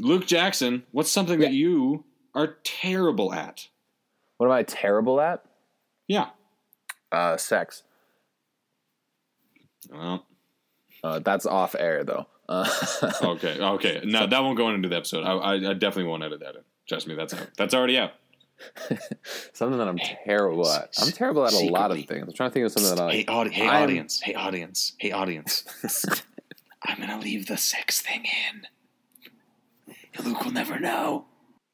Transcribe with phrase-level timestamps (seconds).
[0.00, 2.04] Luke Jackson, what's something that you
[2.34, 3.68] are terrible at?
[4.38, 5.44] What am I terrible at?
[6.08, 6.30] Yeah.
[7.12, 7.82] Uh, sex.
[9.90, 10.26] Well,
[11.02, 12.26] Uh, that's off air though.
[12.48, 12.68] Uh,
[13.22, 14.00] okay, okay.
[14.04, 15.24] No, that won't go into the episode.
[15.24, 16.62] I, I, I definitely won't edit that in.
[16.88, 17.48] Trust me, that's out.
[17.56, 18.12] That's already out.
[19.52, 20.94] something that I'm terrible at.
[21.00, 22.26] I'm terrible at a lot of things.
[22.26, 24.20] I'm trying to think of something that I Hey, audi- hey audience.
[24.20, 24.92] Hey, audience.
[24.98, 25.64] Hey, audience.
[26.86, 28.66] I'm going to leave the sex thing in.
[30.22, 31.26] Luke will never know.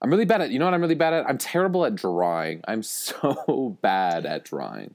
[0.02, 0.50] I'm really bad at.
[0.50, 1.28] You know what I'm really bad at?
[1.28, 2.62] I'm terrible at drawing.
[2.66, 4.94] I'm so bad at drawing.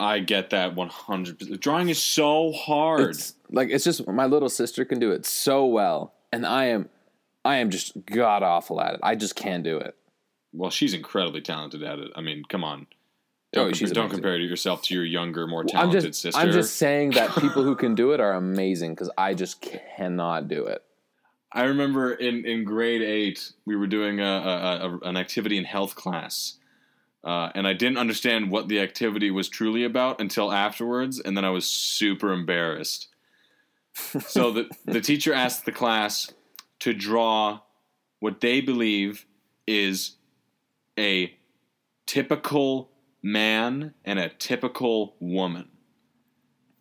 [0.00, 1.60] I get that 100%.
[1.60, 3.10] Drawing is so hard.
[3.10, 6.88] It's like it's just my little sister can do it so well, and I am,
[7.44, 9.00] I am just god awful at it.
[9.02, 9.94] I just can't do it.
[10.52, 12.10] well, she's incredibly talented at it.
[12.16, 12.88] I mean, come on.
[13.54, 14.22] Oh, Don't, she's compare, don't amazing.
[14.22, 16.40] compare yourself to your younger, more I'm talented just, sister.
[16.40, 20.48] I'm just saying that people who can do it are amazing because I just cannot
[20.48, 20.82] do it.
[21.54, 25.64] I remember in, in grade eight, we were doing a, a, a, an activity in
[25.64, 26.54] health class.
[27.24, 31.44] Uh, and I didn't understand what the activity was truly about until afterwards, and then
[31.44, 33.08] I was super embarrassed.
[34.26, 36.32] so the, the teacher asked the class
[36.80, 37.60] to draw
[38.18, 39.26] what they believe
[39.66, 40.16] is
[40.98, 41.34] a
[42.06, 42.90] typical
[43.22, 45.68] man and a typical woman.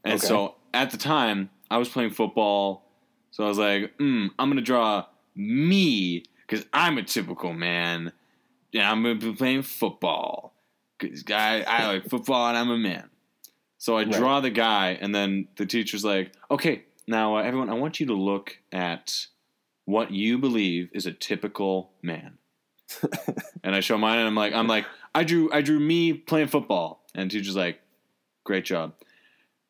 [0.03, 0.27] And Okay.
[0.27, 2.90] so at the time, I was playing football.
[3.31, 8.11] So I was like, mm, I'm going to draw me because I'm a typical man.
[8.73, 10.53] And I'm going to be playing football
[10.97, 13.09] because I, I like football and I'm a man.
[13.77, 17.73] So I draw the guy, and then the teacher's like, okay, now uh, everyone, I
[17.73, 19.25] want you to look at
[19.85, 22.37] what you believe is a typical man.
[23.63, 26.49] and I show mine, and I'm like, I'm like, I drew, I drew me playing
[26.49, 27.81] football, and teacher's like,
[28.43, 28.93] great job.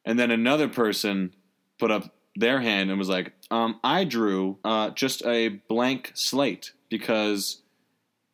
[0.04, 1.34] And then another person
[1.80, 6.72] put up their hand and was like, um, I drew uh, just a blank slate
[6.90, 7.62] because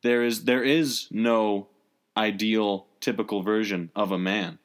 [0.03, 1.67] there is there is no
[2.15, 4.59] ideal typical version of a man.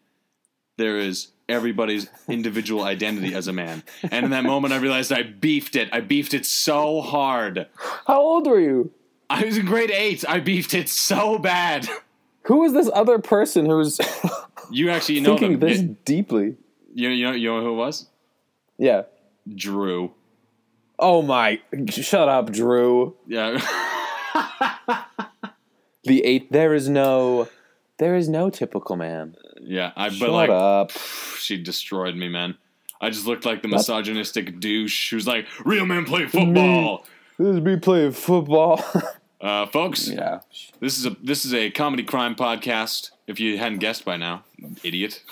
[0.78, 3.82] There is everybody's individual identity as a man.
[4.10, 5.88] And in that moment I realized I beefed it.
[5.92, 7.66] I beefed it so hard.
[8.06, 8.90] How old were you?
[9.30, 10.24] I was in grade eight.
[10.28, 11.88] I beefed it so bad.
[12.44, 13.98] Who is this other person who's
[14.70, 15.68] You actually know thinking them.
[15.68, 16.56] this You, deeply?
[16.94, 18.06] you, you know you know who it was?
[18.78, 19.02] Yeah.
[19.54, 20.12] Drew.
[20.98, 21.60] Oh my!
[21.88, 23.16] Shut up, Drew.
[23.26, 23.60] Yeah.
[26.04, 26.50] The eight.
[26.50, 27.48] There is no.
[27.98, 29.36] There is no typical man.
[29.60, 29.92] yeah.
[29.96, 30.90] I but like up.
[31.38, 32.56] she destroyed me, man.
[33.00, 37.04] I just looked like the misogynistic douche who's like, real men play football.
[37.38, 38.84] This is me playing football.
[39.40, 40.38] Uh, folks, yeah.
[40.78, 43.10] this is a this is a comedy crime podcast.
[43.26, 44.44] If you hadn't guessed by now,
[44.84, 45.24] idiot.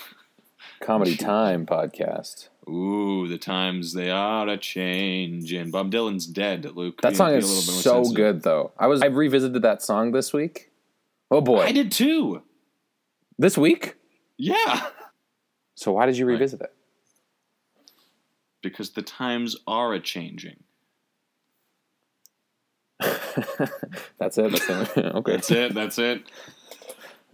[0.81, 2.49] Comedy Time podcast.
[2.69, 5.71] Ooh, the times they are a changing.
[5.71, 7.01] Bob Dylan's dead, Luke.
[7.01, 8.15] That song is little bit so sensitive.
[8.15, 8.71] good, though.
[8.77, 10.71] I was I revisited that song this week.
[11.31, 12.43] Oh boy, I did too.
[13.39, 13.95] this week.
[14.37, 14.87] Yeah,
[15.75, 16.73] So why did you revisit it?
[18.63, 20.57] because the times are a changing.
[22.99, 24.51] That's it.
[24.51, 25.05] That's it.
[25.15, 25.31] okay.
[25.31, 25.73] That's it.
[25.73, 26.23] That's it.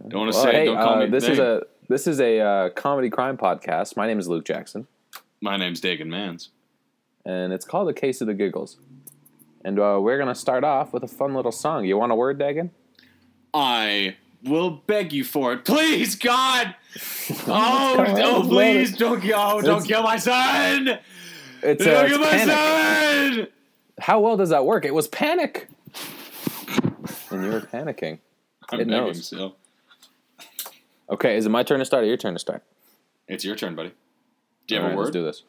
[0.06, 0.52] Don't want to Well, say.
[0.52, 1.06] hey, don't call uh, me.
[1.06, 3.96] this is a this is a uh, comedy crime podcast.
[3.96, 4.86] My name is Luke Jackson,
[5.40, 6.50] My name's Daegan Mans.
[7.24, 8.78] and it's called "A Case of the Giggles."
[9.64, 11.84] And uh, we're gonna start off with a fun little song.
[11.84, 12.70] You want a word, Daegan?
[13.54, 16.74] I will beg you for it, please, God.
[17.46, 20.98] Oh, oh, please, don't kill, don't It's- kill my son.
[21.62, 22.54] It's, uh, Don't it's kill my panic.
[23.36, 23.48] son.
[24.00, 24.84] How well does that work?
[24.84, 25.68] It was panic,
[27.30, 28.18] and you were panicking.
[28.70, 29.26] I'm It knows.
[29.28, 29.54] so
[31.10, 32.62] Okay, is it my turn to start or your turn to start?
[33.26, 33.92] it's your turn, buddy.
[34.68, 35.04] Do you have All a right, word?
[35.06, 35.42] Let's do this.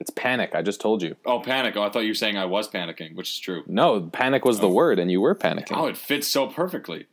[0.00, 0.54] It's panic.
[0.54, 1.16] I just told you.
[1.24, 1.76] Oh, panic.
[1.76, 3.64] Oh, I thought you were saying I was panicking, which is true.
[3.66, 4.72] No, panic was the oh.
[4.72, 5.76] word, and you were panicking.
[5.76, 7.06] Oh, it fits so perfectly.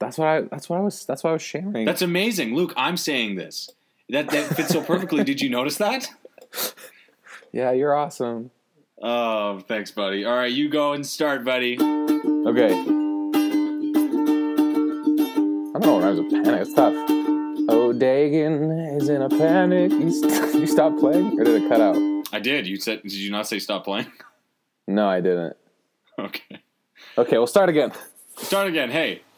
[0.00, 0.40] That's what I.
[0.42, 1.04] That's what I was.
[1.04, 1.84] That's what I was sharing.
[1.84, 2.72] That's amazing, Luke.
[2.76, 3.70] I'm saying this.
[4.08, 5.22] That that fits so perfectly.
[5.22, 6.08] Did you notice that?
[7.52, 8.50] yeah, you're awesome.
[9.00, 10.24] Oh, thanks, buddy.
[10.24, 11.78] All right, you go and start, buddy.
[11.78, 12.72] Okay.
[12.72, 12.74] I
[15.78, 16.62] don't know what rhymes with panic.
[16.62, 17.11] It's tough.
[17.92, 19.90] Oh, Daegan is in a panic.
[19.92, 21.96] You, st- you stopped playing, or did it cut out?
[22.32, 22.66] I did.
[22.66, 23.02] You said.
[23.02, 24.06] Did you not say stop playing?
[24.88, 25.56] No, I didn't.
[26.18, 26.60] Okay.
[27.16, 27.92] Okay, we'll start again.
[28.36, 28.90] Start again.
[28.90, 29.22] Hey.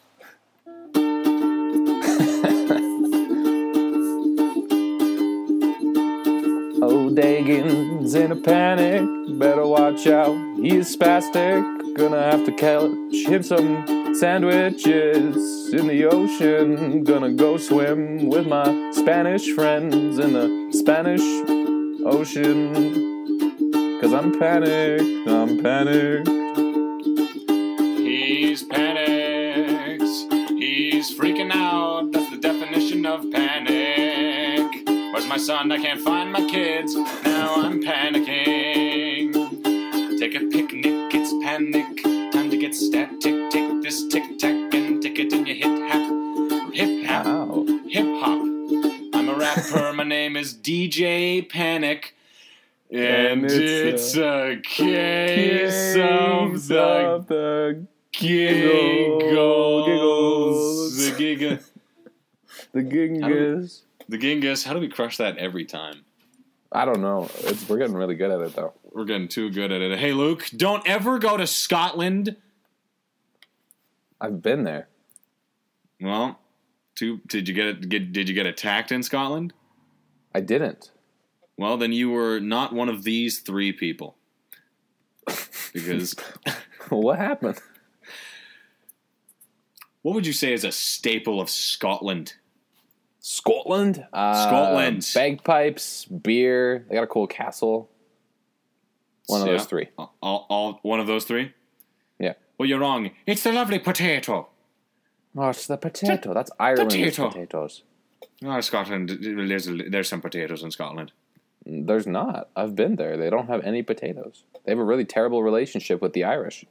[6.87, 9.39] Oh, Daegan's in a panic.
[9.39, 10.35] Better watch out.
[10.59, 11.63] He is spastic.
[11.97, 12.91] Gonna have to catch
[13.25, 17.05] him some sandwiches in the ocean.
[17.05, 21.21] Gonna go swim with my Spanish friends in the Spanish
[22.05, 22.73] ocean.
[24.01, 26.27] Cause I'm panicked, I'm panicked.
[27.99, 30.03] He's panicked,
[30.51, 32.11] he's freaking out.
[32.11, 34.85] That's the definition of panic.
[35.13, 35.71] Where's my son?
[35.71, 36.93] I can't find my kids.
[37.23, 39.33] Now I'm panicking.
[40.19, 41.84] Take a picnic, it's panic
[50.35, 52.13] name is DJ Panic.
[52.91, 59.23] And, And it's, uh, it's, a case of the the giggles.
[59.85, 60.97] Giggles.
[60.97, 61.63] The giga.
[62.73, 63.81] the Genghis.
[64.07, 64.63] The Genghis.
[64.63, 66.05] How do we crush that every time?
[66.71, 67.29] I don't know.
[67.39, 68.73] It's, we're getting really good at it though.
[68.91, 69.97] We're getting too good at it.
[69.97, 72.35] Hey, Luke, don't ever go to Scotland.
[74.21, 74.87] I've been there.
[75.99, 76.39] Well,
[76.93, 79.53] too, did you get, it, get did you get attacked in Scotland?
[80.35, 80.91] I didn't.
[81.57, 84.17] Well, then you were not one of these three people.
[85.73, 86.13] Because
[86.89, 87.57] what happened?
[90.01, 92.33] what would you say is a staple of Scotland?
[93.19, 94.05] Scotland.
[94.11, 95.09] Uh, Scotland.
[95.15, 96.85] Bagpipes, beer.
[96.89, 97.89] They got a cool castle.
[99.27, 99.53] One of Yeah.
[99.53, 99.87] those three.
[99.97, 101.53] All, all, one of those three?
[102.19, 102.33] Yeah.
[102.57, 103.11] Well, you're wrong.
[103.25, 104.49] It's the lovely potato.
[105.37, 106.33] Oh, it's the potato.
[106.33, 107.29] That's Ireland's potato.
[107.29, 107.83] potatoes.
[108.43, 109.09] Oh, Scotland.
[109.21, 111.11] There's there's some potatoes in Scotland.
[111.65, 112.49] There's not.
[112.55, 113.17] I've been there.
[113.17, 114.43] They don't have any potatoes.
[114.65, 116.65] They have a really terrible relationship with the Irish.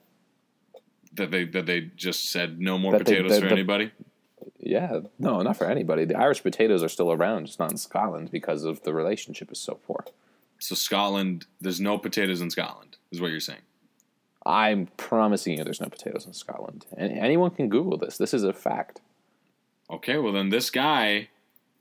[1.15, 3.91] That they that they just said no more That they- potatoes that for the- anybody.
[4.59, 6.05] Yeah, no, not for anybody.
[6.05, 9.59] The Irish potatoes are still around, just not in Scotland because of the relationship is
[9.59, 10.05] so poor.
[10.59, 13.61] So Scotland, there's no potatoes in Scotland, is what you're saying.
[14.47, 16.87] I'm promising you, there's no potatoes in Scotland.
[16.97, 18.17] And anyone can Google this.
[18.19, 19.01] This is a fact.
[19.91, 21.29] Okay, well then this guy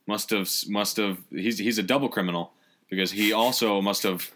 [0.08, 2.54] must have must have he's he's a double criminal
[2.90, 4.30] because he also must have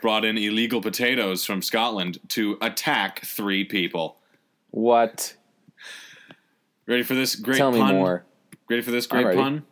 [0.00, 4.16] brought in illegal potatoes from Scotland to attack three people.
[4.70, 5.36] What?
[6.86, 8.24] Ready for this great Tell me more.
[8.68, 9.64] Ready for this great pun?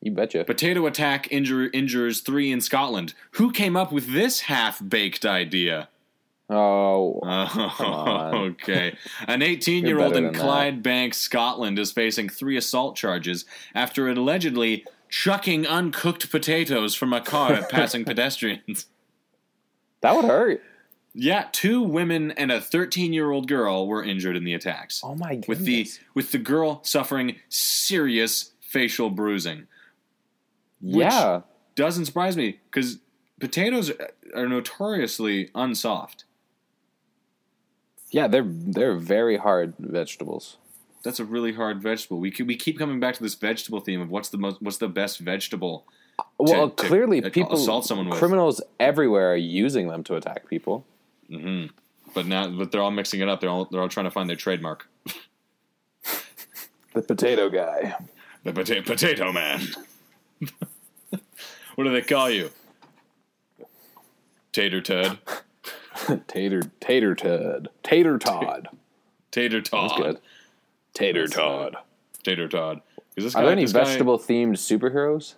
[0.00, 0.44] You betcha.
[0.44, 3.14] Potato attack injure, injures three in Scotland.
[3.32, 5.88] Who came up with this half baked idea?
[6.50, 8.96] Oh, Oh, okay.
[9.26, 10.42] An 18 year old in than that.
[10.42, 13.44] Clydebank, Scotland is facing three assault charges
[13.74, 18.86] after allegedly chucking uncooked potatoes from a car at passing pedestrians.
[20.00, 20.62] that would hurt.
[21.18, 25.00] Yeah, two women and a 13 year old girl were injured in the attacks.
[25.02, 25.48] Oh my goodness.
[25.48, 29.66] with the with the girl suffering serious facial bruising.
[30.80, 31.40] yeah.
[31.74, 32.98] Doesn't surprise me because
[33.38, 33.92] potatoes
[34.34, 36.24] are notoriously unsoft.
[38.10, 40.56] Yeah, they're they're very hard vegetables.
[41.02, 42.18] That's a really hard vegetable.
[42.18, 44.78] We keep, we keep coming back to this vegetable theme of what's the most what's
[44.78, 45.86] the best vegetable.
[46.38, 48.18] Well, to clearly a- people assault someone with.
[48.18, 50.84] criminals everywhere are using them to attack people.
[51.28, 51.66] hmm
[52.14, 53.40] But now, but they're all mixing it up.
[53.40, 54.88] They're all they're all trying to find their trademark.
[56.94, 57.94] The potato guy.
[58.44, 59.60] The pota- potato man.
[61.74, 62.50] what do they call you?
[64.52, 65.18] Tater Ted.
[66.26, 67.68] tater tater Todd.
[67.82, 68.68] Tater Todd.
[69.30, 69.90] Tater Todd.
[69.90, 70.18] That's good.
[70.94, 71.76] Tater That's, uh, Todd.
[72.22, 72.80] Tater Todd.
[73.16, 75.34] Is this Are there any guy- vegetable themed superheroes?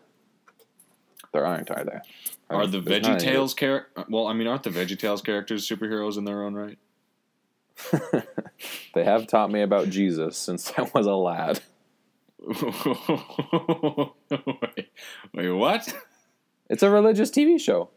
[1.32, 2.02] There aren't, are there?
[2.50, 3.32] Are the There's not any.
[3.32, 4.04] VeggieTales characters?
[4.08, 6.78] Well, I mean, aren't the VeggieTales characters superheroes in their own right?
[8.94, 11.60] They have taught me about Jesus since I was a lad.
[12.40, 12.62] wait,
[15.34, 15.94] wait, what?
[16.68, 17.90] It's a religious TV show.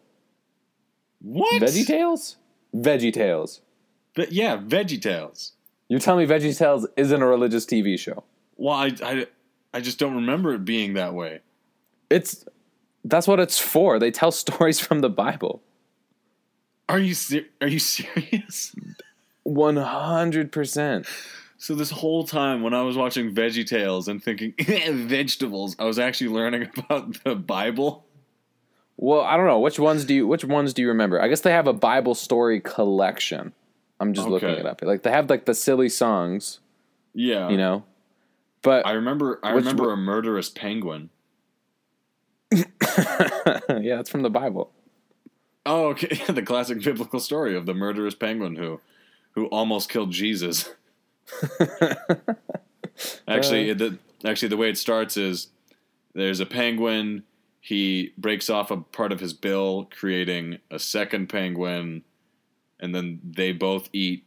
[1.22, 1.62] What?
[1.62, 2.38] Veggie Tales?
[2.76, 3.62] Veggie Tales.
[4.14, 5.52] But yeah, VeggieTales.
[5.88, 8.24] You tell me Veggie Tales isn't a religious TV show.
[8.58, 9.26] Well, I, I,
[9.74, 11.40] I just don't remember it being that way.
[12.10, 12.46] It's
[13.04, 14.00] that's what it's for.
[14.00, 15.62] They tell stories from the Bible.
[16.88, 18.76] Are you ser- Are you serious?
[19.44, 21.08] One hundred percent.
[21.58, 24.54] So this whole time when I was watching VeggieTales and thinking
[25.08, 28.06] vegetables, I was actually learning about the Bible.
[29.02, 31.20] Well, I don't know which ones do you which ones do you remember?
[31.20, 33.52] I guess they have a Bible story collection.
[34.00, 34.84] I'm just looking it up.
[34.84, 36.60] Like they have like the silly songs,
[37.14, 37.84] Yeah, you know.
[38.62, 39.40] But I remember.
[39.42, 41.10] I remember a murderous penguin.
[42.52, 42.64] yeah,
[44.00, 44.72] it's from the Bible.
[45.66, 46.22] Oh, okay.
[46.32, 48.82] the classic biblical story of the murderous penguin who,
[49.32, 50.70] who almost killed Jesus.
[53.28, 53.74] actually, uh.
[53.74, 55.48] the actually the way it starts is
[56.14, 57.24] there's a penguin.
[57.64, 62.04] He breaks off a part of his bill, creating a second penguin,
[62.80, 64.26] and then they both eat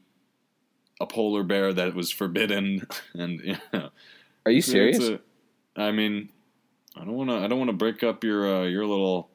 [1.00, 2.86] a polar bear that was forbidden.
[3.14, 3.90] And you know,
[4.46, 5.00] Are you serious?
[5.00, 5.20] a-
[5.76, 6.28] I mean,
[6.96, 7.36] I don't want to.
[7.36, 9.28] I don't want to break up your uh, your little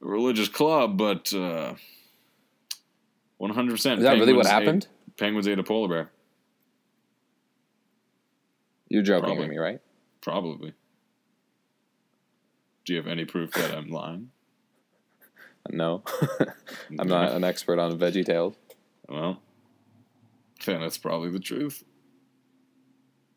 [0.00, 1.74] religious club, but uh,
[3.36, 3.98] one hundred percent.
[3.98, 4.86] Is that really what happened?
[5.18, 6.10] penguins ate a polar bear.
[8.88, 9.40] You're joking Probably.
[9.42, 9.80] with me, right?
[10.22, 10.72] Probably.
[12.84, 14.30] Do you have any proof that I'm lying?
[15.70, 16.02] No,
[16.98, 18.54] I'm not an expert on Veggie Tales.
[19.08, 19.40] Well,
[20.66, 21.82] then that's probably the truth.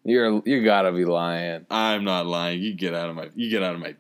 [0.04, 1.66] You're you gotta be lying.
[1.70, 2.62] I'm not lying.
[2.62, 3.30] You get out of my.
[3.36, 3.96] You get out of my.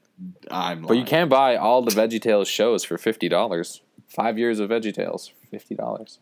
[0.52, 0.82] I'm.
[0.82, 1.06] But you lying.
[1.06, 3.82] can buy all the Veggie Tales shows for fifty dollars.
[4.08, 6.20] Five years of Veggie Tales, fifty dollars.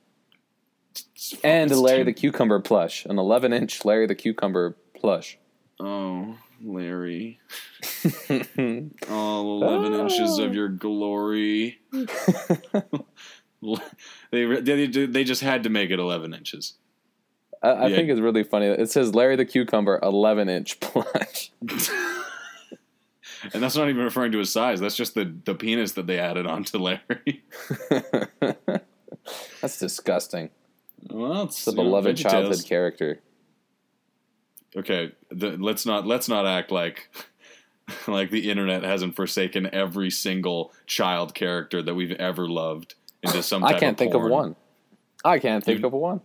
[1.44, 5.38] And Larry the Cucumber plush, an eleven inch Larry the Cucumber plush.
[5.80, 7.40] Oh, Larry.
[9.10, 11.80] All 11 inches of your glory.
[14.32, 16.74] they, they they just had to make it 11 inches.
[17.64, 17.96] I, I Yeah.
[17.96, 18.68] think it's really funny.
[18.68, 21.52] It says Larry the Cucumber, eleven inch plush.
[23.54, 24.80] And that's not even referring to his size.
[24.80, 27.44] That's just the, the penis that they added onto Larry.
[29.62, 30.50] That's disgusting.
[31.10, 32.22] Well, it's It's a know, beloved VeggieTales.
[32.22, 33.20] childhood character.
[34.78, 37.10] Okay, the, let's not let's not act like
[38.08, 43.64] like the internet hasn't forsaken every single child character that we've ever loved into some.
[43.64, 44.56] I can't think of one.
[45.24, 46.22] I can't think You- of one.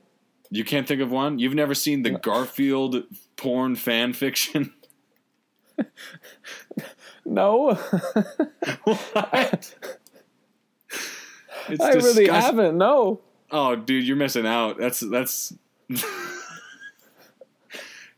[0.53, 1.39] You can't think of one.
[1.39, 3.05] You've never seen the Garfield
[3.37, 4.73] porn fan fiction.
[7.25, 7.75] No,
[8.85, 9.75] what?
[11.69, 12.77] It's I really haven't.
[12.77, 13.21] No.
[13.51, 14.79] Oh, dude, you're missing out.
[14.79, 15.55] That's that's.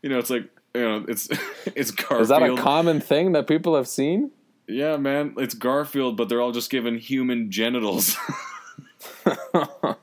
[0.03, 1.27] You know, it's like you know, it's
[1.75, 2.21] it's Garfield.
[2.21, 4.29] Is that a common thing that people have seen?
[4.67, 8.15] yeah, man, it's Garfield, but they're all just given human genitals
[9.25, 9.95] I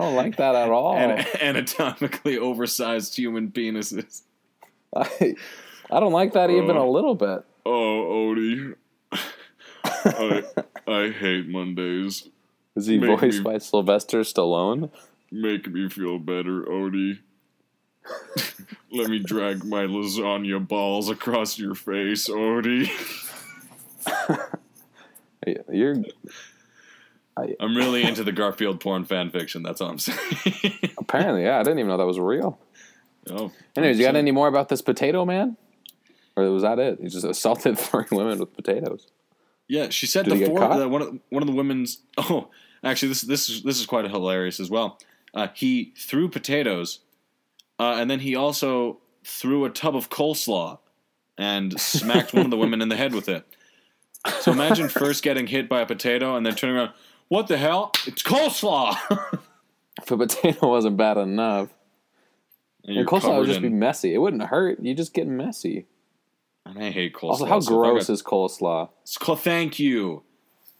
[0.00, 0.94] don't like that at all.
[0.96, 4.22] and anatomically oversized human penises.
[4.96, 5.36] I,
[5.90, 6.90] I don't like that even a Oh.
[6.90, 7.44] little bit.
[7.64, 8.74] Oh, Odie,
[9.12, 10.42] I
[10.86, 12.28] I hate Mondays.
[12.74, 14.90] Is he Make voiced me- by Sylvester Stallone?
[15.30, 17.18] Make me feel better, Odie.
[18.90, 22.90] Let me drag my lasagna balls across your face, Odie.
[25.70, 25.96] You're
[27.36, 29.62] I'm really into the Garfield porn fan fiction.
[29.62, 30.18] That's all I'm saying.
[30.98, 31.58] apparently, yeah.
[31.58, 32.58] I didn't even know that was real.
[33.30, 35.56] oh, Anyways, you got any more about this potato man?
[36.36, 36.98] Or was that it?
[37.00, 39.06] He just assaulted three women with potatoes.
[39.68, 42.02] Yeah, she said Did the four, the, one of one of the women's.
[42.18, 42.48] Oh,
[42.84, 44.98] actually, this this is this is quite hilarious as well.
[45.32, 47.00] Uh, he threw potatoes,
[47.82, 50.78] uh, and then he also threw a tub of coleslaw
[51.36, 53.44] and smacked one of the women in the head with it.
[54.40, 56.92] So imagine first getting hit by a potato and then turning around.
[57.28, 57.90] What the hell?
[58.06, 58.96] It's coleslaw.
[60.00, 61.68] If a potato wasn't bad enough,
[62.84, 64.14] and and coleslaw would just be messy.
[64.14, 64.80] It wouldn't hurt.
[64.80, 65.86] You just get messy.
[66.64, 67.30] And I hate coleslaw.
[67.30, 68.88] Also, how so gross got- is coleslaw?
[69.04, 70.22] Cl- Thank you,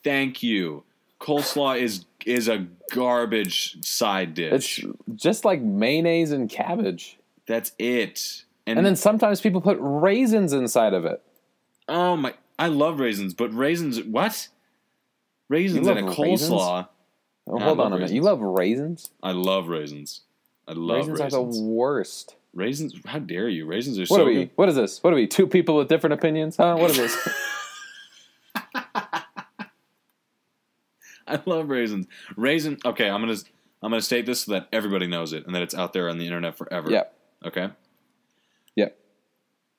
[0.04, 0.84] thank you.
[1.22, 4.84] Coleslaw is is a garbage side dish.
[4.84, 7.18] It's just like mayonnaise and cabbage.
[7.46, 8.44] That's it.
[8.66, 11.22] And then sometimes people put raisins inside of it.
[11.88, 14.48] oh my, I love raisins, but raisins what?
[15.48, 16.88] Raisins in a coleslaw.
[17.46, 18.12] Oh, hold on a minute.
[18.12, 19.10] You love raisins?
[19.22, 20.20] I love raisins.
[20.68, 21.34] I love raisins, raisins.
[21.34, 22.36] are the worst.
[22.54, 22.94] Raisins.
[23.04, 23.66] How dare you?
[23.66, 24.34] Raisins are What so are we?
[24.34, 24.50] good.
[24.54, 25.02] What is this?
[25.02, 25.26] What are we?
[25.26, 26.56] Two people with different opinions?
[26.56, 26.76] Huh?
[26.76, 27.16] What is this?
[31.26, 32.06] I love raisins.
[32.36, 32.78] Raisin.
[32.84, 33.38] Okay, I'm gonna
[33.82, 36.18] I'm gonna state this so that everybody knows it and that it's out there on
[36.18, 36.90] the internet forever.
[36.90, 37.16] yep.
[37.44, 37.70] Okay.
[38.76, 38.98] Yep.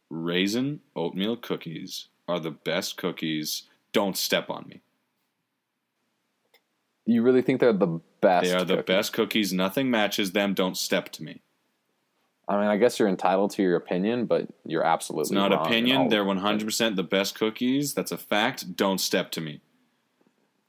[0.09, 3.63] Raisin oatmeal cookies are the best cookies.
[3.91, 4.81] Don't step on me.
[7.05, 8.45] You really think they're the best?
[8.45, 8.85] They are the cookies?
[8.85, 9.53] best cookies.
[9.53, 10.53] Nothing matches them.
[10.53, 11.41] Don't step to me.
[12.47, 16.09] I mean, I guess you're entitled to your opinion, but you're absolutely It's not opinion.
[16.09, 17.93] They're 100% the best cookies.
[17.93, 18.75] That's a fact.
[18.75, 19.61] Don't step to me.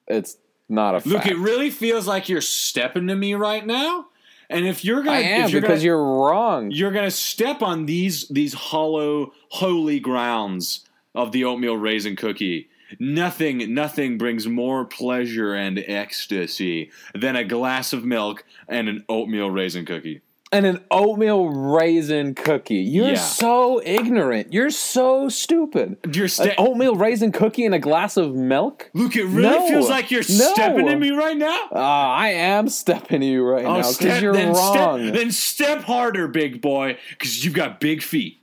[0.07, 0.37] It's
[0.75, 1.29] not a Look, fact.
[1.29, 4.07] it really feels like you're stepping to me right now.
[4.51, 6.71] And if you're gonna, I am you're because gonna, you're wrong.
[6.71, 12.69] you're gonna step on these these hollow, holy grounds of the oatmeal raisin cookie.
[13.01, 19.51] Nothing, nothing brings more pleasure and ecstasy than a glass of milk and an oatmeal
[19.51, 20.21] raisin cookie.
[20.55, 22.77] And an oatmeal raisin cookie.
[22.77, 23.15] You're Yeah.
[23.17, 24.53] so ignorant.
[24.53, 25.97] You're so stupid.
[26.13, 28.89] You're An oatmeal raisin cookie and a glass of milk?
[28.95, 29.67] Look, it really No.
[29.69, 30.53] feels like you're No.
[30.55, 31.69] stepping in me right now.
[31.73, 35.01] Uh, I am stepping to you right now because you're Oh, then wrong.
[35.03, 38.39] Step, then step harder, big boy, because you've got big feet.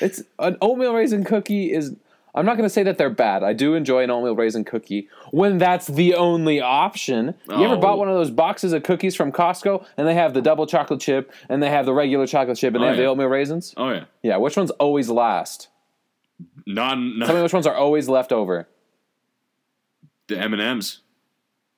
[0.00, 1.96] It's an oatmeal raisin cookie is.
[2.34, 3.42] I'm not going to say that they're bad.
[3.42, 7.34] I do enjoy an oatmeal raisin cookie when that's the only option.
[7.48, 7.78] You ever Oh.
[7.80, 11.00] bought one of those boxes of cookies from Costco and they have the double chocolate
[11.00, 13.74] chip and they have the regular chocolate chip and they Oh, have the oatmeal raisins?
[13.76, 15.68] Oh yeah, Yeah, which ones always last?
[16.66, 16.94] not,
[17.26, 18.68] Tell me which ones are always left over.
[20.28, 21.00] the M and M's.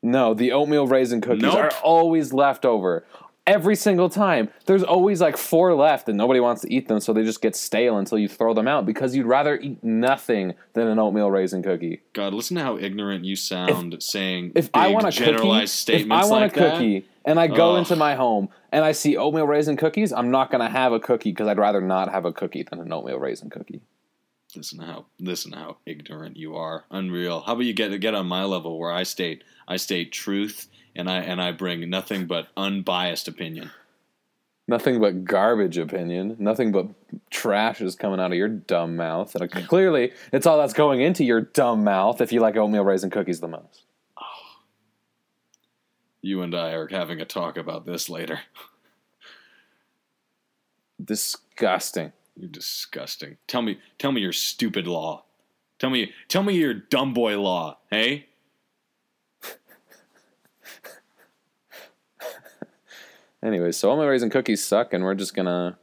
[0.03, 1.55] No, the oatmeal raisin cookies Nope.
[1.55, 3.05] are always left over.
[3.51, 4.49] Every single time.
[4.67, 7.57] There's always like four left, and nobody wants to eat them, so they just get
[7.57, 11.63] stale until you throw them out because you'd rather eat nothing than an oatmeal raisin
[11.63, 12.01] cookie.
[12.13, 16.11] God, listen to how ignorant you sound saying If I want a cookie, generalized if
[16.11, 17.81] I want like a cookie and I go Ugh.
[17.81, 21.33] into my home and I see oatmeal raisin cookies, I'm not gonna have a cookie
[21.33, 23.81] because I'd rather not have a cookie than an oatmeal raisin cookie.
[24.57, 26.85] Listen to how listen to how ignorant you are.
[26.91, 27.41] Unreal.
[27.41, 31.11] How about you get get on my level where I state I state truth and
[31.11, 33.71] I and I bring nothing but unbiased opinion.
[34.71, 36.37] Nothing but garbage opinion.
[36.39, 36.87] Nothing but
[37.29, 39.35] trash is coming out of your dumb mouth.
[39.35, 43.11] And clearly, it's all that's going into your dumb mouth if you like oatmeal raisin
[43.11, 43.83] cookies the most.
[44.17, 44.23] Oh.
[46.23, 48.43] You and I are having a talk about this later.
[51.05, 52.13] Disgusting.
[52.37, 53.39] You're disgusting.
[53.49, 55.25] Tell me tell me your stupid law.
[55.81, 58.27] Tell me tell me your dumb boy law, hey?
[63.43, 65.79] Anyways, so oatmeal raisin cookies suck, and we're just gonna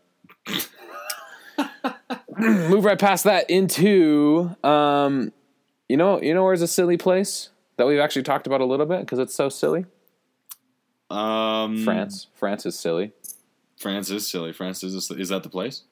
[2.37, 5.33] move right past that into, um,
[5.89, 8.85] you know, you know, where's a silly place that we've actually talked about a little
[8.85, 9.85] bit because it's so silly.
[11.09, 13.13] Um France, France is silly.
[13.77, 14.51] France is silly.
[14.53, 15.83] France is is that the place?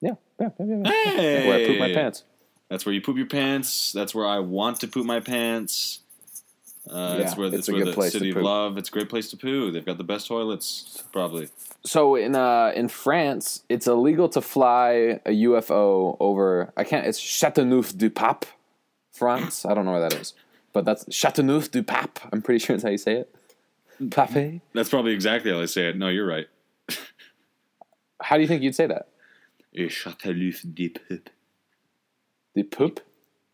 [0.00, 0.76] Yeah, yeah, yeah, yeah.
[0.84, 0.90] yeah.
[0.90, 1.48] Hey!
[1.48, 2.24] Where I poop my pants.
[2.70, 3.92] That's where you poop your pants.
[3.92, 6.00] That's where I want to poop my pants.
[6.90, 8.76] Uh, Yeah, it's where it's it's where the city of love.
[8.78, 9.70] It's a great place to poo.
[9.70, 11.48] They've got the best toilets, probably.
[11.84, 16.72] So in uh in France, it's illegal to fly a UFO over.
[16.76, 17.06] I can't.
[17.06, 18.44] It's Châteauneuf du Pape,
[19.12, 19.64] France.
[19.64, 20.34] I don't know where that is,
[20.72, 22.18] but that's Châteauneuf du Pape.
[22.32, 23.34] I'm pretty sure that's how you say it.
[24.10, 24.60] Pape.
[24.74, 25.96] That's probably exactly how they say it.
[25.96, 26.46] No, you're right.
[28.22, 29.08] How do you think you'd say that?
[29.88, 31.30] Chateauneuf du Pape.
[32.70, 33.00] Poop.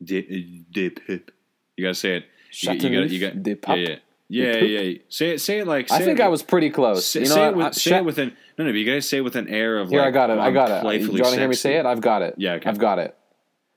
[0.02, 1.30] De, de Poop.
[1.76, 2.24] You gotta say it.
[2.52, 3.96] You, you Châteauneuf gotta, you got, de yeah, yeah,
[4.28, 4.98] yeah, yeah, yeah.
[5.08, 5.40] Say it.
[5.40, 5.88] Say it like.
[5.88, 7.06] Say I think it, I was pretty close.
[7.06, 8.70] Say, you know say, it with, I- say Cha- it with an no, no.
[8.70, 10.08] But you gotta say it with an air of Here, like.
[10.08, 10.38] I got it.
[10.38, 11.00] I got it.
[11.02, 11.86] You want to hear me say it?
[11.86, 12.34] I've got it.
[12.38, 12.68] Yeah, okay.
[12.70, 13.16] I've got it.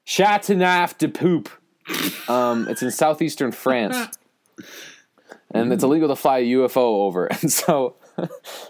[0.07, 1.49] Châteauneuf de Poop.
[2.29, 4.15] Um, it's in southeastern France,
[5.51, 7.27] and it's illegal to fly a UFO over.
[7.41, 7.95] And so,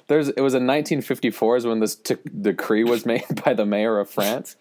[0.07, 3.99] there's it was in 1954 is when this t- decree was made by the mayor
[3.99, 4.55] of France,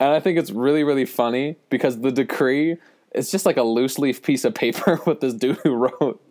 [0.00, 2.78] and I think it's really really funny because the decree
[3.14, 6.22] it's just like a loose leaf piece of paper with this dude who wrote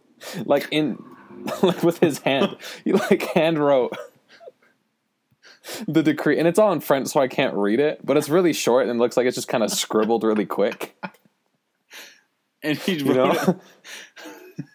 [0.46, 1.02] like in
[1.64, 3.96] like with his hand he like hand wrote
[5.88, 8.54] the decree and it's all in french so i can't read it but it's really
[8.54, 10.96] short and it looks like it's just kind of scribbled really quick
[12.64, 13.54] And he you wrote know
[14.58, 14.66] it.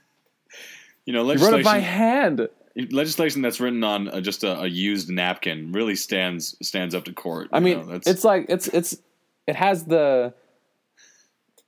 [1.06, 1.60] You know, he wrote legislation.
[1.60, 2.48] it by hand
[2.92, 7.12] legislation that's written on uh, just a, a used napkin really stands stands up to
[7.12, 7.48] court.
[7.50, 8.98] i mean know, that's, it's like it's it's
[9.46, 10.34] it has the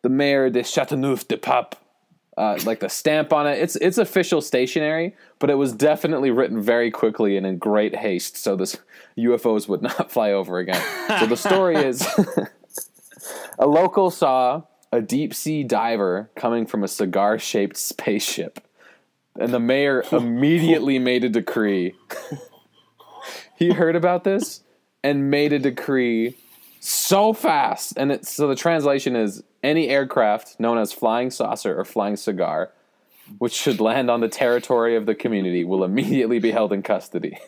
[0.03, 1.77] the mayor de chateauneuf de pape
[2.37, 3.59] uh, like the stamp on it.
[3.59, 8.37] It's it's official stationery but it was definitely written very quickly and in great haste
[8.37, 8.79] so this
[9.19, 10.83] ufos would not fly over again.
[11.19, 12.07] So the story is
[13.59, 18.61] a local saw a deep sea diver coming from a cigar shaped spaceship
[19.39, 21.95] and the mayor immediately made a decree.
[23.57, 24.63] He heard about this
[25.05, 26.37] and made a decree
[26.81, 31.85] so fast and it, so the translation is any aircraft known as flying saucer or
[31.85, 32.71] flying cigar
[33.39, 37.39] which should land on the territory of the community will immediately be held in custody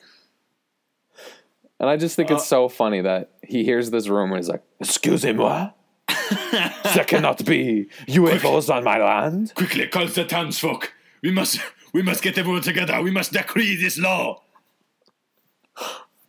[1.81, 4.62] and i just think it's so funny that he hears this rumor and he's like
[4.81, 5.70] excusez-moi
[6.94, 10.92] there cannot be ufos on my land quickly call the townsfolk.
[11.22, 11.61] We must
[11.92, 13.01] we must get everyone together.
[13.03, 14.42] We must decree this law.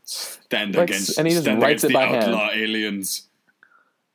[0.03, 2.61] Stand Like, against and he just stand writes against it the by hand.
[2.61, 3.27] aliens.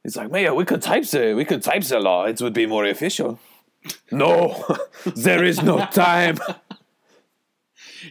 [0.02, 2.24] He's like, Mayor, we could type the we could type the law.
[2.24, 3.38] It would be more official.
[4.10, 4.64] No,
[5.04, 6.38] there is no time.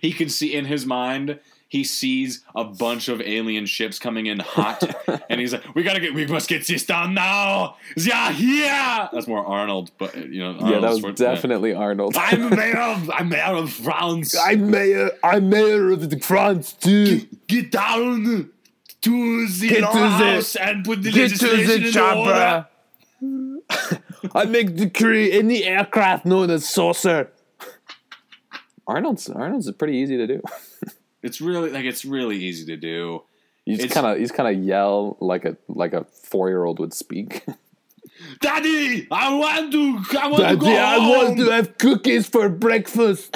[0.01, 1.39] He can see in his mind.
[1.69, 4.83] He sees a bunch of alien ships coming in hot,
[5.29, 7.75] and he's like, "We gotta get, we must get this down now.
[7.95, 12.15] They are here." That's more Arnold, but you know, yeah, that was definitely Arnold.
[12.17, 14.35] I'm mayor of I'm mayor of France.
[14.37, 15.11] I'm mayor.
[15.23, 17.27] I'm mayor of the France too.
[17.47, 18.49] get down
[19.01, 22.67] to the Get to the- house and put the legislation in order.
[24.35, 27.31] I make decree any aircraft known as saucer.
[28.87, 30.41] Arnold's Arnold's is pretty easy to do.
[31.23, 33.23] It's really like it's really easy to do.
[33.65, 36.79] You just kind of just kind of yell like a like a four year old
[36.79, 37.43] would speak.
[38.39, 43.35] Daddy, I want to, I want to go home, want to have cookies for breakfast.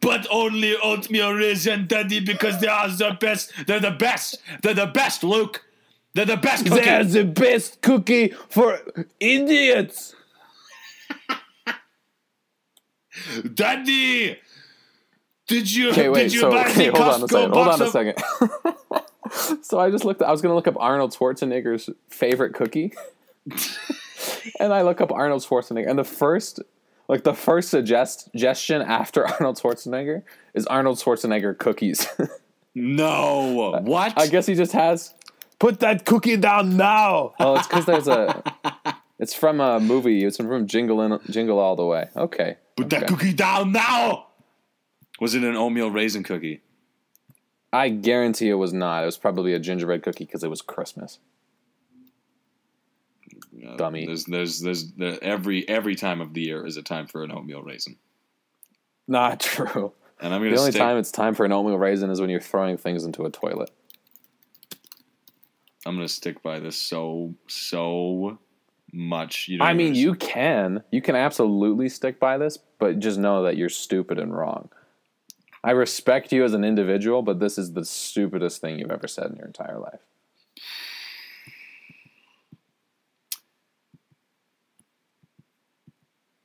[0.00, 3.52] But only oatmeal raisin, Daddy, because they are the best.
[3.66, 4.38] They're the best.
[4.62, 5.62] They're the best, Luke.
[6.14, 6.80] They're the best cookie.
[6.84, 8.80] They're the best cookie for
[9.20, 10.14] idiots.
[13.54, 14.38] Daddy,
[15.46, 15.90] Did you?
[15.90, 16.24] Okay, wait.
[16.24, 17.52] did you So buy okay, the hold on a Costco second.
[17.54, 19.64] Hold on a second.
[19.64, 20.22] so I just looked.
[20.22, 22.92] I was going to look up Arnold Schwarzenegger's favorite cookie,
[24.60, 26.60] and I look up Arnold Schwarzenegger, and the first,
[27.08, 30.22] like the first suggest, suggestion after Arnold Schwarzenegger
[30.54, 32.08] is Arnold Schwarzenegger cookies.
[32.78, 33.80] No.
[33.82, 34.20] What?
[34.20, 35.14] I guess he just has.
[35.58, 37.32] Put that cookie down now.
[37.40, 38.42] Oh, it's because there's a.
[39.18, 40.26] It's from a movie.
[40.26, 42.10] It's from Jingle in, Jingle All the Way.
[42.14, 42.58] Okay.
[42.76, 44.26] Put that cookie down now.
[45.20, 46.60] Was it an oatmeal raisin cookie?
[47.72, 49.04] I guarantee it was not.
[49.04, 51.18] It was probably a gingerbread cookie because it was Christmas.
[53.64, 54.06] Uh, Dummy.
[54.06, 57.30] There's, there's, there's, the, every, every time of the year is a time for an
[57.32, 57.96] oatmeal raisin.
[59.08, 59.92] Not true.
[60.20, 60.80] And I'm The gonna only stick.
[60.82, 63.70] time it's time for an oatmeal raisin is when you're throwing things into a toilet.
[65.84, 68.38] I'm gonna stick by this so, so
[68.92, 69.46] much.
[69.48, 70.82] You I mean, you can.
[70.90, 74.70] You can absolutely stick by this, but just know that you're stupid and wrong.
[75.62, 79.30] I respect you as an individual, but this is the stupidest thing you've ever said
[79.30, 80.00] in your entire life.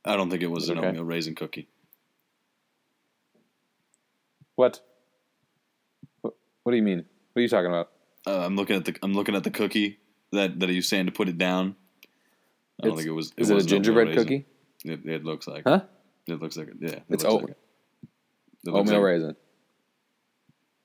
[0.05, 0.87] I don't think it was an Okay.
[0.87, 1.67] oatmeal raisin cookie.
[4.55, 4.79] What?
[6.21, 6.33] What,
[6.71, 7.05] do you mean?
[7.33, 7.91] What are you talking about?
[8.27, 9.99] Uh, I'm looking at the, I'm looking at the cookie
[10.31, 11.75] that, that you saying to put it down.
[12.79, 13.33] I don't It's- think it was.
[13.37, 14.45] Is it a gingerbread cookie?
[14.85, 15.63] It, it looks like.
[15.65, 15.81] Huh?
[16.27, 16.75] It looks like it.
[16.79, 16.89] Yeah.
[16.89, 17.57] It It's oat- like it.
[18.67, 19.35] It looks Oatmeal like, raisin.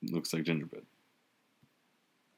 [0.03, 0.83] looks like gingerbread.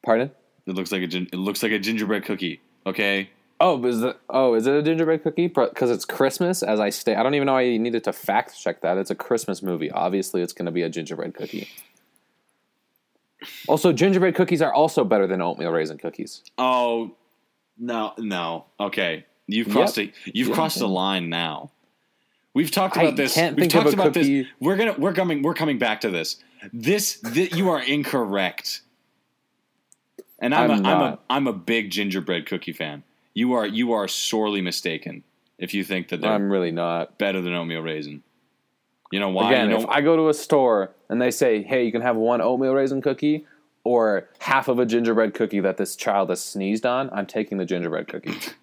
[0.03, 0.31] Pardon?
[0.65, 2.61] It looks like a it looks like a gingerbread cookie.
[2.85, 3.29] Okay.
[3.61, 5.47] Oh, is it, oh, is it a gingerbread cookie?
[5.47, 6.63] Because it's Christmas.
[6.63, 8.97] As I stay, I don't even know you needed to fact check that.
[8.97, 9.91] It's a Christmas movie.
[9.91, 11.67] Obviously, it's going to be a gingerbread cookie.
[13.67, 16.41] Also, gingerbread cookies are also better than oatmeal raisin cookies.
[16.57, 17.11] Oh
[17.77, 18.65] no, no.
[18.79, 20.55] Okay, you've crossed a you've Yep.
[20.55, 21.71] crossed a line now.
[22.53, 23.35] We've talked I about this.
[23.35, 24.51] can't We've talked about cookie- this.
[24.59, 26.37] We're gonna we're coming we're coming back to this.
[26.73, 28.81] This, thi- you are incorrect.
[30.39, 31.19] And I'm, I'm a, I'm a.
[31.29, 33.03] I'm a big gingerbread cookie fan.
[33.39, 35.23] You are you are sorely mistaken
[35.57, 37.17] if you think that they're I'm really not.
[37.17, 38.21] better than oatmeal raisin.
[39.13, 39.49] You know why?
[39.49, 42.01] Again, you know, if I go to a store and they say, "Hey, you can
[42.01, 43.45] have one oatmeal raisin cookie
[43.85, 47.65] or half of a gingerbread cookie that this child has sneezed on," I'm taking the
[47.65, 48.33] gingerbread cookie.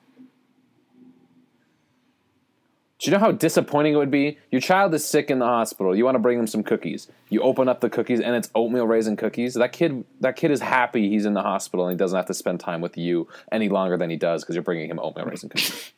[2.99, 4.39] Do you know how disappointing it would be?
[4.51, 5.95] Your child is sick in the hospital.
[5.95, 7.09] You want to bring them some cookies.
[7.29, 9.53] You open up the cookies and it's oatmeal raisin cookies.
[9.55, 12.35] That kid, that kid is happy he's in the hospital and he doesn't have to
[12.35, 15.51] spend time with you any longer than he does because you're bringing him oatmeal raisin
[15.51, 15.93] cookies.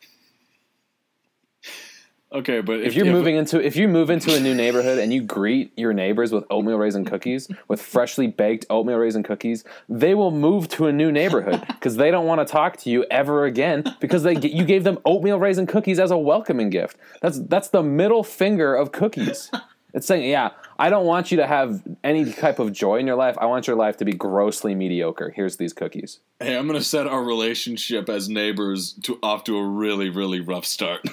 [2.32, 5.22] Okay, but if you're moving into if you move into a new neighborhood and you
[5.22, 10.30] greet your neighbors with oatmeal raisin cookies with freshly baked oatmeal raisin cookies they will
[10.30, 13.84] move to a new neighborhood because they don't want to talk to you ever again
[14.00, 16.96] because they you gave them oatmeal raisin cookies as a welcoming gift.
[17.22, 19.50] That's that's the middle finger of cookies.
[19.94, 23.16] It's saying yeah i don't want you to have any type of joy in your
[23.16, 23.36] life.
[23.40, 25.30] I want your life to be grossly mediocre.
[25.34, 26.20] Here's these cookies.
[26.40, 30.66] Hey, I'm gonna set our relationship as neighbors to off to a really, really rough
[30.66, 31.08] start.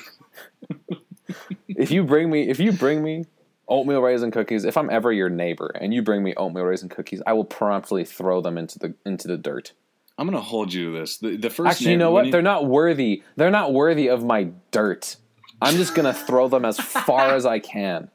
[1.68, 3.26] If you bring me if you bring me
[3.68, 7.22] oatmeal raisin cookies if i'm ever your neighbor and you bring me oatmeal raisin cookies
[7.26, 9.74] i will promptly throw them into the into the dirt.
[10.18, 11.18] I'm gonna hold you to this.
[11.18, 12.32] The, the first actually you know what?
[12.32, 15.18] they're not worthy they're not worthy of my dirt.
[15.62, 18.10] I'm just gonna throw them as far as i can.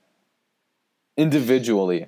[1.17, 2.07] Individually.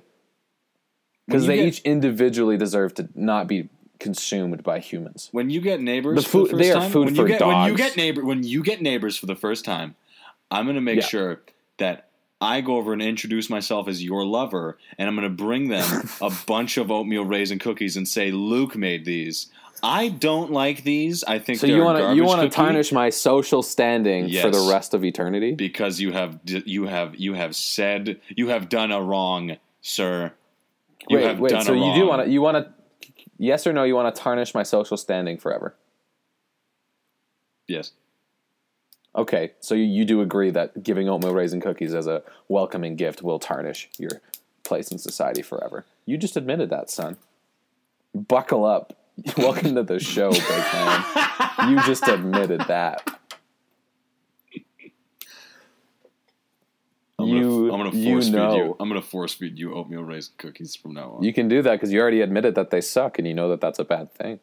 [1.26, 5.28] Because they get- each individually deserve to not be consumed by humans.
[5.32, 7.22] When you get neighbors The for food- the first they are time, food when for
[7.22, 9.94] you get, When you get neighbor, when you get neighbors for the first time,
[10.52, 11.06] I'm gonna make Yeah.
[11.06, 11.42] sure
[11.78, 12.08] that
[12.40, 16.30] I go over and introduce myself as your lover, and I'm gonna bring them a
[16.46, 19.48] bunch of oatmeal raisin cookies and say, "Luke made these."
[19.84, 21.24] I don't like these.
[21.24, 24.68] I think so you want to you want to tarnish my social standing for the
[24.70, 29.02] rest of eternity because you have you have you have said you have done a
[29.02, 30.32] wrong, sir.
[31.08, 31.50] You wait, have wait.
[31.50, 32.30] done So a you do want to?
[32.30, 32.72] You want to?
[33.38, 33.82] Yes or no?
[33.82, 35.74] You want to tarnish my social standing forever?
[37.66, 37.92] Yes.
[39.14, 43.38] Okay, so you, do agree that giving oatmeal raisin cookies as a welcoming gift will
[43.38, 44.22] tarnish your
[44.64, 45.84] place in society forever.
[46.06, 47.18] You just admitted that, son.
[48.14, 48.96] Buckle up.
[49.36, 51.04] Welcome to the show, big man.
[51.68, 53.06] You just admitted that.
[57.18, 58.76] I'm gonna, You- I'm gonna you force feed you.
[58.80, 61.22] I'm gonna force feed you oatmeal raisin cookies from now on.
[61.22, 63.60] You can do that because you already admitted that they suck, and you know that
[63.60, 64.40] that's a bad thing.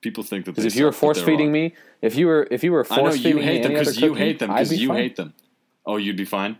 [0.00, 1.52] People think that Because if you were force feeding wrong.
[1.52, 4.14] me, if you were if you were force you feeding me hate them because you
[4.14, 4.96] hate them because be you fine.
[4.96, 5.34] hate them.
[5.84, 6.58] Oh, you'd be fine.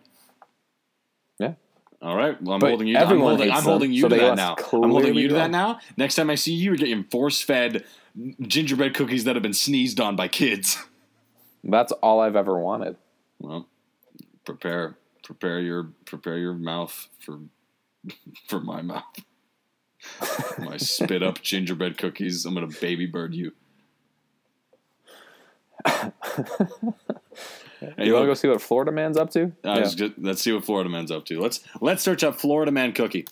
[1.39, 1.55] Yeah.
[2.03, 2.41] All right.
[2.43, 2.97] Well, I'm But holding you.
[2.99, 4.57] I'm holding, I'm holding you so to that now.
[4.73, 5.79] I'm holding you to that now.
[5.97, 7.85] Next time I see you, you're getting force fed
[8.41, 10.79] gingerbread cookies that have been sneezed on by kids.
[11.65, 12.97] That's all I've ever wanted.
[13.39, 13.69] Well,
[14.45, 17.39] prepare prepare your prepare your mouth for
[18.49, 19.05] for my mouth.
[20.59, 22.45] My spit up gingerbread cookies.
[22.45, 23.53] I'm gonna baby bird you.
[25.85, 26.11] Hey,
[28.07, 29.53] You want to go see what Florida man's up to?
[29.65, 31.41] I was just- let's see what Florida man's up to.
[31.41, 33.27] Let's let's search up Florida man cookie.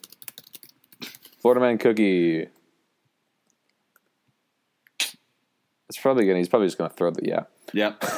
[1.40, 2.46] Florida man cookie.
[5.88, 6.38] It's probably gonna.
[6.38, 7.44] He's probably just gonna throw the yeah.
[7.72, 8.04] Yep.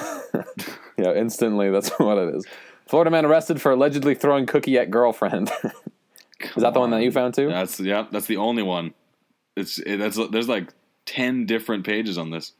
[0.98, 1.70] Yeah, instantly.
[1.70, 2.44] That's what it is.
[2.88, 5.48] Florida man arrested for allegedly throwing cookie at girlfriend.
[6.40, 7.48] Is that the one that you found too?
[7.48, 8.06] That's yeah.
[8.10, 8.94] That's the only one.
[9.56, 10.72] It's it, that's there's like
[11.04, 12.52] ten different pages on this.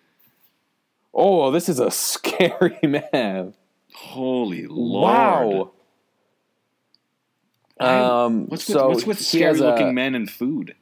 [1.15, 2.79] Oh, this is a scary
[3.13, 3.55] man.
[3.95, 5.73] Holy lord!
[7.81, 8.25] Wow.
[8.25, 10.75] Um, What's with, so what's with scary has a- looking men and food?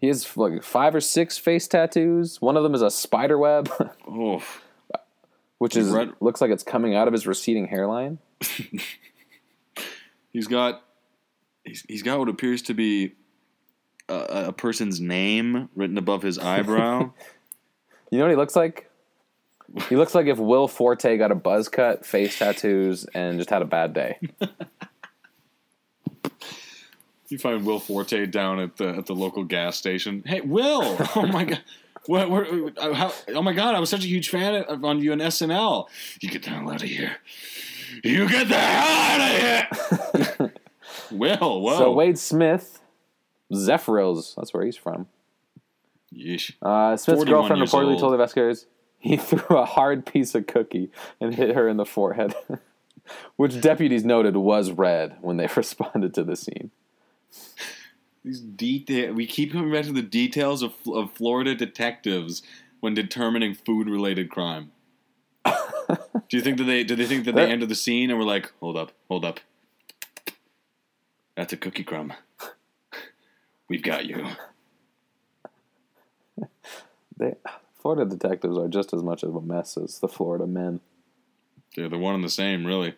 [0.00, 2.40] He has like five or six face tattoos.
[2.40, 3.68] One of them is a spider web,
[4.08, 4.42] Oh,
[5.58, 8.18] which is Red- looks like it's coming out of his receding hairline.
[10.30, 10.82] he's got
[11.68, 13.14] he's, he's got what appears to be
[14.08, 17.12] a, a person's name written above his eyebrow.
[18.10, 18.90] You know what he looks like?
[19.90, 23.60] He looks like if Will Forte got a buzz cut, face tattoos, and just had
[23.60, 24.18] a bad day.
[27.28, 30.22] you find Will Forte down at the at the local gas station.
[30.24, 30.96] Hey, Will!
[31.14, 31.60] Oh my god.
[32.06, 33.74] What, what, uh, how, oh my god!
[33.74, 35.86] I was such a huge fan of, on you in SNL.
[36.22, 37.18] You get the hell out of here!
[38.02, 40.26] You get the hell out of here!
[41.12, 41.78] Will, whoa!
[41.78, 42.80] So Wade Smith,
[43.52, 45.06] Zephyrhills, that's where he's from.
[46.14, 46.52] Yeesh.
[46.62, 48.00] Uh, Smith's girlfriend reportedly old.
[48.00, 48.66] told investigators
[48.98, 50.90] he threw a hard piece of cookie
[51.20, 52.34] and hit her in the forehead,
[53.36, 56.70] which deputies noted was red when they responded to the scene.
[58.24, 59.12] These detail.
[59.14, 62.42] We keep coming back to the details of, of Florida detectives
[62.80, 64.72] when determining food-related crime.
[65.44, 66.84] Do you think that they?
[66.84, 69.24] Do they think that they That- entered the scene and were like, "Hold up, hold
[69.24, 69.40] up,
[71.38, 72.12] that's a cookie crumb.
[73.68, 74.26] We've got you."
[77.16, 77.34] They,
[77.74, 80.78] Florida detectives are just as much of a mess as the Florida men.
[81.74, 82.94] They're the one and the same, really.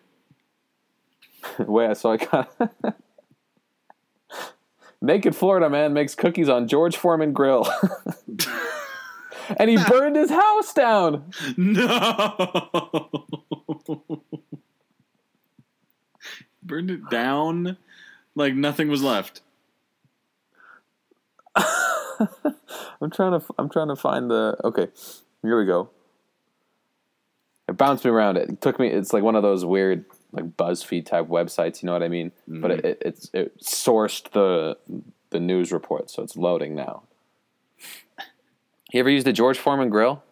[1.57, 2.51] Wait, so I got
[5.01, 7.67] naked Florida man makes cookies on George Foreman grill,
[9.57, 11.31] and he burned his house down.
[11.57, 13.09] No.
[16.61, 17.77] Burned it down
[18.35, 19.41] like nothing was left.
[21.55, 24.87] I'm trying to I'm trying to find the okay.
[25.41, 25.89] Here we go.
[27.67, 28.37] It bounced me around.
[28.37, 28.87] It took me.
[28.87, 31.81] It's like one of those weird like BuzzFeed type websites.
[31.81, 32.31] You know what I mean?
[32.47, 34.77] But it, it it's it sourced the
[35.31, 37.03] the news report, so it's loading now.
[38.91, 40.23] You ever used a George Foreman grill?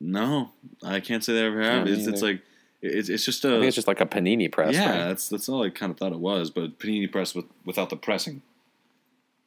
[0.00, 0.50] No,
[0.82, 1.86] I can't say that I ever have.
[1.86, 2.42] it's, it's like
[2.82, 4.74] it's it's just I a think it's just like a panini press.
[4.74, 4.90] yeah.
[4.90, 5.08] right?
[5.08, 7.96] That's that's all I kind of thought it was, but panini press with without the
[7.96, 8.42] pressing,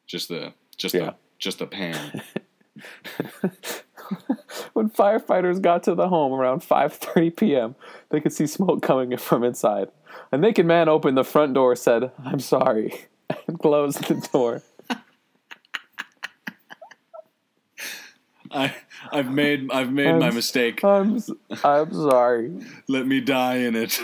[0.08, 1.02] just the just Yeah.
[1.06, 2.22] the just a pan.
[4.74, 7.76] When firefighters got to the home around 5:30 p.m.,
[8.10, 9.90] they could see smoke coming from inside.
[10.32, 13.06] A naked man opened the front door, said, "I'm sorry,"
[13.48, 14.64] and closed the door.
[18.52, 18.74] I
[19.12, 20.84] I've made I've made my I'm- mistake.
[20.84, 21.22] I'm
[21.64, 22.52] I'm sorry.
[22.88, 24.00] Let me die in it.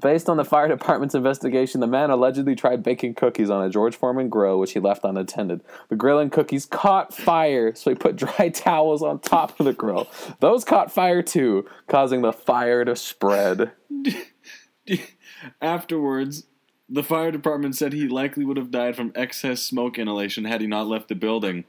[0.00, 3.96] Based on the fire department's investigation, the man allegedly tried baking cookies on a George
[3.96, 5.60] Foreman grill, which he left unattended.
[5.88, 9.72] The grill and cookies caught fire, so he put dry towels on top of the
[9.72, 10.06] grill.
[10.38, 13.72] Those caught fire too, causing the fire to spread.
[15.60, 16.44] Afterwards,
[16.88, 20.66] the fire department said he likely would have died from excess smoke inhalation had he
[20.66, 21.64] not left the building.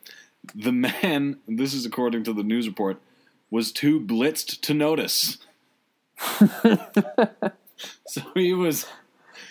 [0.55, 3.01] The man, this is according to the news report,
[3.51, 5.37] was too blitzed to notice.
[8.07, 8.85] so he was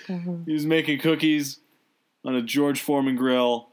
[0.06, 1.60] he was making cookies
[2.24, 3.68] on a George Foreman grill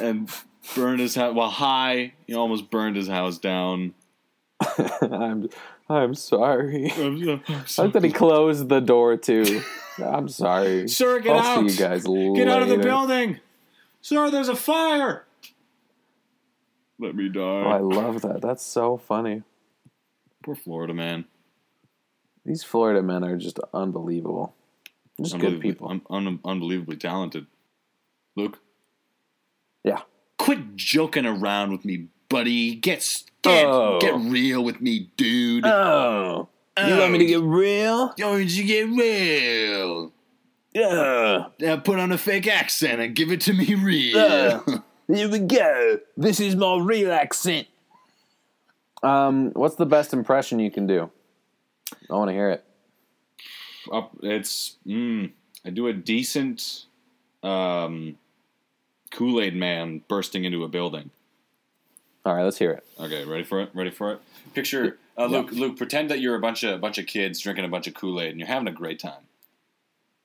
[0.00, 0.30] and
[0.74, 2.12] burned his house while high.
[2.26, 3.94] He almost burned his house down.
[5.02, 5.48] I'm
[5.88, 6.90] I'm sorry.
[6.92, 9.62] I'm- I'm I so that he closed the door too.
[9.98, 10.88] I'm sorry.
[10.88, 11.70] Sir, get I'll out!
[11.70, 13.40] see you guys Get out of the building!
[14.06, 15.24] Sir, there's a fire!
[17.00, 17.40] Let me die.
[17.40, 18.40] Oh, I love that.
[18.40, 19.42] That's so funny.
[20.44, 21.24] Poor Florida man.
[22.44, 24.54] These Florida men are just unbelievable.
[25.20, 25.88] Just good people.
[25.88, 27.48] un- un- unbelievably talented.
[28.36, 28.60] Luke,
[29.82, 30.02] Yeah.
[30.38, 32.76] quit joking around with me, buddy.
[32.76, 33.98] Get get, Oh.
[34.00, 35.66] get real with me, dude.
[35.66, 36.48] Oh.
[36.78, 37.40] You want me to oh.
[37.40, 38.14] get real?
[38.16, 40.12] Yo, did you get real?
[40.76, 41.46] Yeah.
[41.58, 44.18] Now put on a fake accent and give it to me real.
[44.18, 44.60] Uh.
[45.08, 46.00] Here we go.
[46.18, 47.66] This is my real accent.
[49.02, 51.10] Um, what's the best impression you can do?
[52.10, 52.64] I want to hear it.
[53.90, 55.30] up, it's mm,
[55.64, 56.84] I do a decent
[57.42, 58.18] um,
[59.10, 61.10] Kool Aid Man bursting into a building.
[62.26, 62.84] All right, let's hear it.
[63.00, 63.70] Okay, ready for it?
[63.72, 64.20] Ready for it?
[64.52, 65.52] Picture uh, Luke.
[65.52, 67.94] Luke, pretend that you're a bunch of a bunch of kids drinking a bunch of
[67.94, 69.22] Kool Aid and you're having a great time.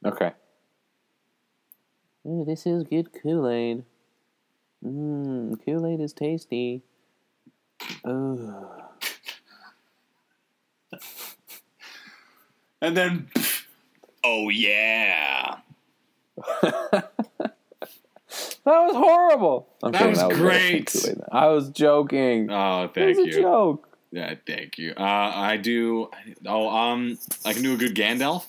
[0.05, 0.31] Okay.
[2.25, 3.83] Ooh, this is good Kool Aid.
[4.85, 6.83] Mmm, Kool Aid is tasty.
[8.05, 8.87] Oh.
[12.81, 13.29] And then,
[14.23, 15.57] oh yeah,
[18.63, 19.67] That was horrible.
[19.83, 20.95] I'm That kidding, was great.
[21.31, 22.49] I was joking.
[22.51, 23.41] oh it thank was a you.
[23.41, 23.87] joke.
[24.11, 24.93] Yeah, thank you.
[24.97, 26.09] Uh, I do.
[26.45, 28.45] Oh, um, I can do a good Gandalf,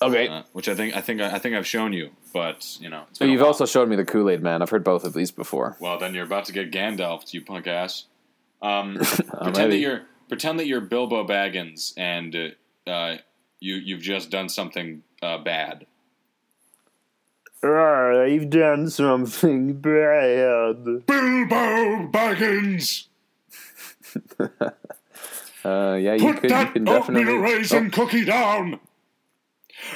[0.00, 0.28] Okay.
[0.28, 3.04] uh, which I think I think I think I've shown you, but you know.
[3.10, 4.62] It's So you've also showed me the Kool Aid Man.
[4.62, 5.76] I've heard both of these before.
[5.80, 8.04] Well, then you're about to get Gandalf, you punk ass.
[8.62, 8.96] Um,
[9.42, 12.54] pretend that you're pretend that you're Bilbo Baggins, and
[12.86, 13.16] uh, uh,
[13.60, 15.86] you you've just done something uh, bad.
[17.60, 21.06] I've done something bad.
[21.06, 23.06] Bilbo Baggins,
[25.64, 27.68] Uh, yeah, you could, you can definitely.
[27.70, 28.78] Oh, cookie down.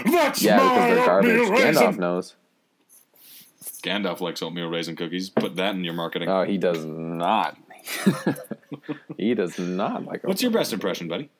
[0.05, 1.77] That's yeah, because they're garbage.
[1.77, 2.35] Gandalf knows.
[3.83, 5.31] Gandalf likes oatmeal raisin cookies.
[5.31, 6.29] Put that in your marketing.
[6.29, 7.57] Oh, he does not.
[9.17, 10.25] he does not like.
[10.25, 11.31] What's your best impression, buddy?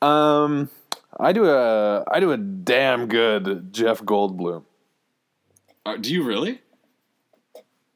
[0.00, 0.70] Um,
[1.18, 4.64] I do a I do a damn good Jeff Goldblum.
[5.84, 6.60] Uh, do you really?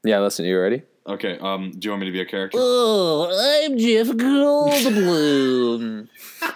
[0.02, 0.82] Yeah, listen, you ready?
[1.06, 1.38] Okay.
[1.38, 2.58] Um, do you want me to be a character?
[2.60, 6.08] Oh, I'm Jeff Goldblum.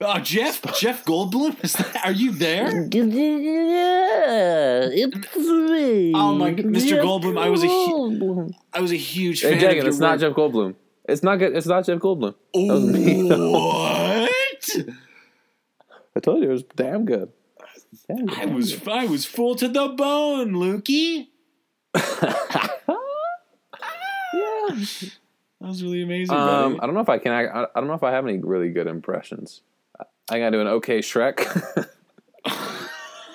[0.00, 2.82] Oh, Jeff, Jeff Goldblum, is that, are you there?
[2.82, 2.88] yeah,
[4.92, 6.12] it's me.
[6.14, 6.88] Oh my g- Mr.
[6.90, 8.52] Jeff Goldblum, I was a hu- Goldblum.
[8.72, 10.76] I was a huge Hey, fan Daegan, of it's your not Jeff Goldblum.
[11.08, 11.56] It's not good.
[11.56, 12.20] It's not Jeff Goldblum.
[12.22, 12.36] work.
[12.54, 13.28] was me.
[13.28, 14.70] What?
[16.16, 17.32] I told you it was damn good.
[18.06, 18.38] Damn good.
[18.38, 21.26] I was I was full to the bone, Lukey.
[21.94, 22.68] yeah.
[25.60, 26.36] That was really amazing.
[26.36, 26.80] Um, buddy.
[26.80, 27.32] I don't know if I can.
[27.32, 29.62] I, I don't know if I have any really good impressions.
[30.30, 31.40] I gotta do an okay Shrek.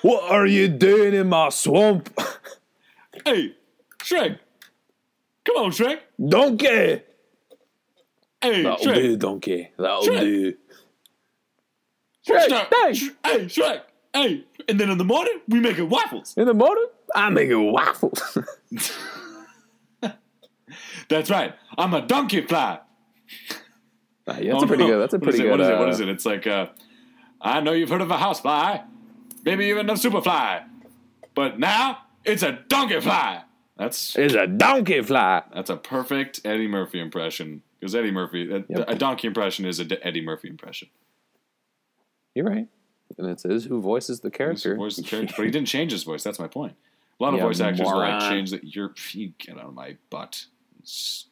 [0.02, 2.08] what are you doing in my swamp,
[3.24, 3.54] hey,
[4.02, 4.38] Shrek,
[5.44, 5.98] come on, Shrek.
[6.28, 7.02] donkey?
[8.40, 8.94] Hey, That'll Shrek.
[8.94, 9.70] do, donkey.
[9.78, 10.20] That'll Shrek.
[10.20, 10.54] do.
[12.28, 12.98] Shrek, Shrek, thanks.
[12.98, 13.80] Sh- hey, Shrek.
[14.12, 16.34] Hey, and then in the morning we make it waffles.
[16.36, 18.38] In the morning, I make it waffles.
[21.08, 21.54] That's right.
[21.76, 22.78] I'm a donkey fly.
[24.26, 24.90] Ah, yeah, that's Oh, a pretty no.
[24.90, 24.98] good.
[25.00, 25.50] That's a What is pretty it?
[25.50, 25.50] good.
[25.50, 25.78] What is it?
[25.78, 26.08] What uh, is it?
[26.08, 26.66] It's like uh,
[27.40, 28.78] I know you've heard of a housefly,
[29.44, 30.64] maybe even a superfly,
[31.34, 33.42] but now it's a donkey fly.
[33.76, 35.42] That's It's a donkey fly.
[35.52, 38.84] that's a perfect Eddie Murphy impression because Eddie Murphy a, Yep.
[38.88, 40.88] a donkey impression is a D- Eddie Murphy impression.
[42.34, 42.68] You're right.
[43.18, 44.74] And it says who voices the character.
[44.76, 46.22] voiced the character, but he didn't change his voice.
[46.22, 46.74] That's my point.
[47.20, 48.30] A lot of Yeah, voice actors are like moron.
[48.30, 48.64] change that.
[48.74, 50.46] You're you get out of my butt.
[50.78, 51.26] It's-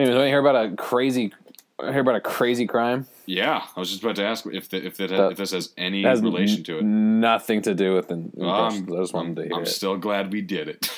[0.00, 1.30] Anyways, want to hear about a crazy?
[1.78, 3.06] Hear about a crazy crime?
[3.26, 5.74] Yeah, I was just about to ask if the, if that That- if this has
[5.76, 6.84] any has relation to it.
[6.84, 9.68] Nothing to do with the Well, I'm, just wanted to hear I'm it.
[9.68, 10.90] still glad we did it.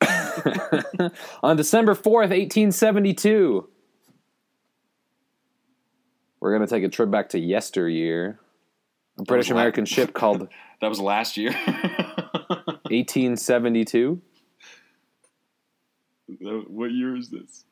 [1.42, 3.68] On December 4th, 1872,
[6.38, 8.38] we're going to take a trip back to yesteryear.
[9.18, 10.46] A British American ship called
[10.80, 11.50] That was last year.
[11.66, 14.22] 1872.
[16.68, 17.64] what year is this?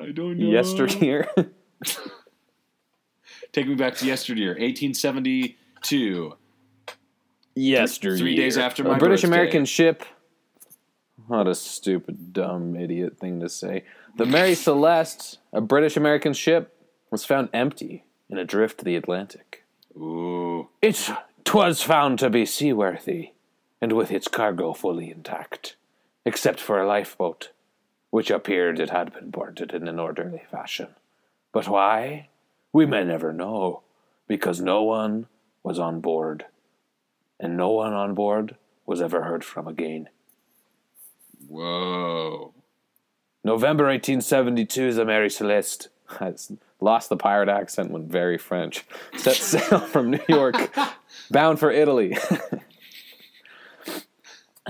[0.00, 0.50] I don't know.
[0.50, 1.28] Yesteryear.
[3.52, 6.34] Take me back to yesteryear, 1872.
[7.54, 8.18] yesteryear.
[8.18, 9.36] Three days after my a British birthday.
[9.36, 10.04] American ship.
[11.26, 13.84] What a stupid, dumb, idiot thing to say.
[14.16, 16.74] The Mary Celeste, a British American ship,
[17.10, 19.64] was found empty and adrift to the Atlantic.
[19.96, 20.68] Ooh.
[20.80, 21.10] It
[21.44, 23.32] twas found to be seaworthy,
[23.80, 25.76] and with its cargo fully intact,
[26.24, 27.50] except for a lifeboat,
[28.10, 30.88] which appeared it had been boarded in an orderly fashion.
[31.52, 32.28] But why?
[32.72, 33.82] We may never know,
[34.26, 35.26] because no one
[35.62, 36.46] was on board,
[37.40, 38.56] and no one on board
[38.86, 40.08] was ever heard from again.
[41.46, 42.52] Whoa.
[43.44, 45.88] November 1872, the Mary Celeste
[46.20, 46.34] I
[46.80, 48.84] lost the pirate accent when very French.
[49.16, 50.74] Set sail from New York,
[51.30, 52.16] bound for Italy.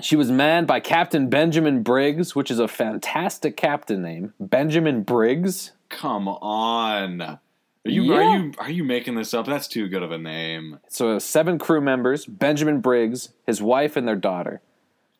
[0.01, 4.35] she was manned by Captain Benjamin Briggs, which is a fantastic captain name.
[4.41, 5.73] Benjamin Briggs.
[5.89, 7.21] Come on.
[7.23, 7.41] Are
[7.85, 8.15] you Yeah.
[8.17, 9.47] are you are you making this up?
[9.47, 10.79] That's too good of a name.
[10.89, 14.61] So uh, seven crew members: Benjamin Briggs, his wife, and their daughter.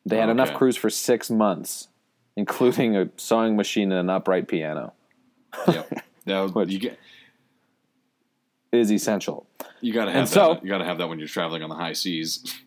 [0.05, 1.89] They had enough crews for six months,
[2.37, 4.93] including a sewing machine and an upright piano.
[5.67, 5.93] Yep.
[6.27, 6.99] That Which- you get.
[8.71, 9.47] is essential.
[9.81, 10.33] You gotta have And that.
[10.35, 12.45] so- you gotta have that when you're traveling on the high seas.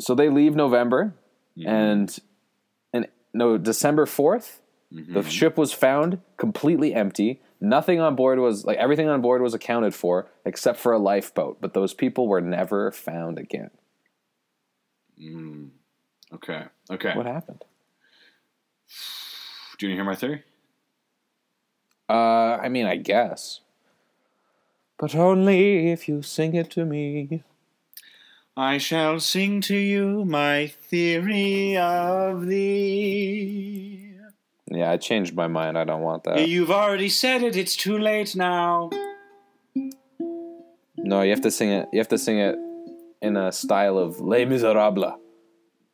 [0.00, 1.14] So they leave November,
[1.58, 1.68] Mm-hmm.
[1.68, 2.18] and
[2.92, 4.58] and no December 4th
[4.92, 5.14] Mm-hmm.
[5.14, 7.40] the ship was found completely empty.
[7.60, 11.60] Nothing on board was like everything on board was accounted for except for a lifeboat,
[11.60, 13.70] but those people were never found again.
[16.34, 16.64] Okay.
[16.90, 17.14] Okay.
[17.14, 17.64] What happened?
[19.78, 20.42] Do you hear my theory?
[22.08, 23.60] Uh, I mean, I guess.
[24.98, 27.44] But only if you sing it to me.
[28.60, 34.12] I shall sing to you my theory of thee.
[34.70, 35.78] Yeah, I changed my mind.
[35.78, 36.46] I don't want that.
[36.46, 37.56] You've already said it.
[37.56, 38.90] It's too late now.
[40.98, 41.88] No, you have to sing it.
[41.90, 42.56] You have to sing it
[43.22, 45.14] in a style of Les Miserables.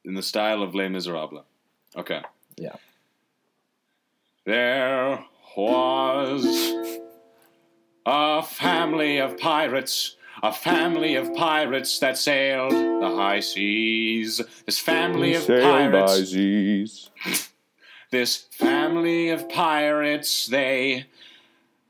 [0.05, 1.45] In the style of Les Miserables.
[1.97, 2.23] Okay.
[2.57, 2.75] Yeah.
[4.45, 5.25] There
[5.57, 6.45] was
[8.05, 14.41] a family of pirates, a family of pirates that sailed the high seas.
[14.65, 17.11] This family of pirates,
[18.11, 21.07] this family of pirates, they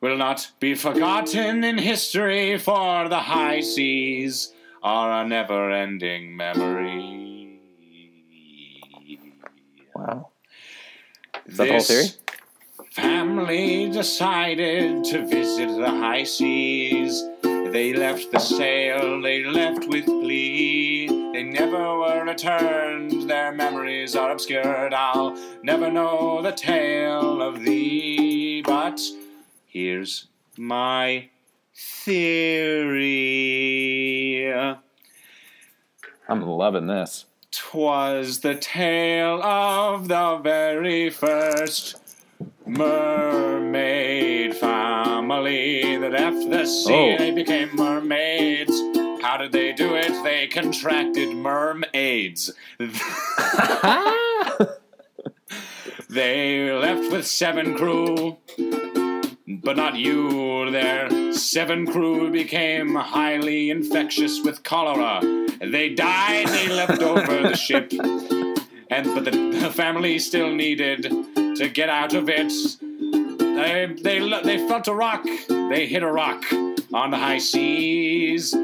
[0.01, 7.61] will not be forgotten in history, for the high seas are a never ending memory.
[9.95, 10.29] Wow.
[11.47, 12.23] Is that the whole This theory?
[12.93, 17.25] Family decided to visit the high seas.
[17.77, 21.09] They left the sail, they left with glee.
[21.35, 24.95] They never were returned, their memories are obscured.
[24.95, 28.63] I'll never know the tale of thee.
[28.63, 28.99] But
[29.67, 31.29] here's my
[31.75, 33.21] theory.
[36.31, 37.27] I'm loving this.
[37.51, 41.97] Twas the tale of the very first
[42.65, 44.26] mermaid
[45.37, 47.15] family that left the sea.
[47.15, 47.19] Oh.
[47.19, 48.81] They became mermaids.
[49.23, 50.13] How did they do it?
[50.25, 52.53] They contracted mermaids.
[56.09, 58.39] they left with seven crew,
[59.47, 60.71] but not you.
[60.71, 65.21] Their seven crew became highly infectious with cholera.
[65.61, 66.49] They died.
[66.49, 67.93] They left over the ship,
[68.91, 71.03] and but the, the family still needed
[71.57, 72.53] to get out of it.
[73.67, 75.25] They they they felt a rock.
[75.49, 76.45] They hit a rock
[76.93, 78.55] on the high seas.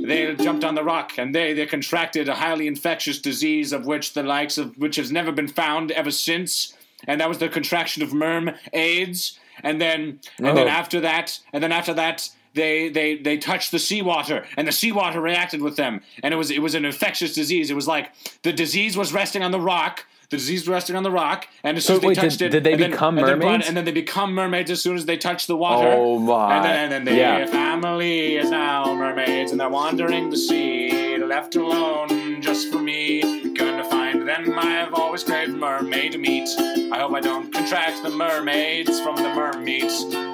[0.00, 4.14] They jumped on the rock and they, they contracted a highly infectious disease of which
[4.14, 6.74] the likes of which has never been found ever since.
[7.06, 9.38] And that was the contraction of merm AIDS.
[9.62, 10.70] And then and then Oh.
[10.70, 15.20] after that and then after that they, they they touched the seawater and the seawater
[15.20, 17.70] reacted with them and it was it was an infectious disease.
[17.70, 18.10] It was like
[18.42, 20.04] the disease was resting on the rock.
[20.30, 22.20] The disease was resting on the rock, and as soon So as they wait, did-
[22.22, 23.68] touched it, did they and then- become and then mermaids?
[23.68, 25.92] and then they become mermaids as soon as they touch the water.
[25.94, 26.56] Oh my.
[26.56, 27.44] And then, and then the Yeah.
[27.46, 33.20] family is now mermaids, and they're wandering the sea, left alone just for me.
[33.52, 34.58] Gonna find them.
[34.58, 36.48] I've always craved mermaid meat.
[36.90, 40.31] I hope I don't contract the mermaids from the mermeat.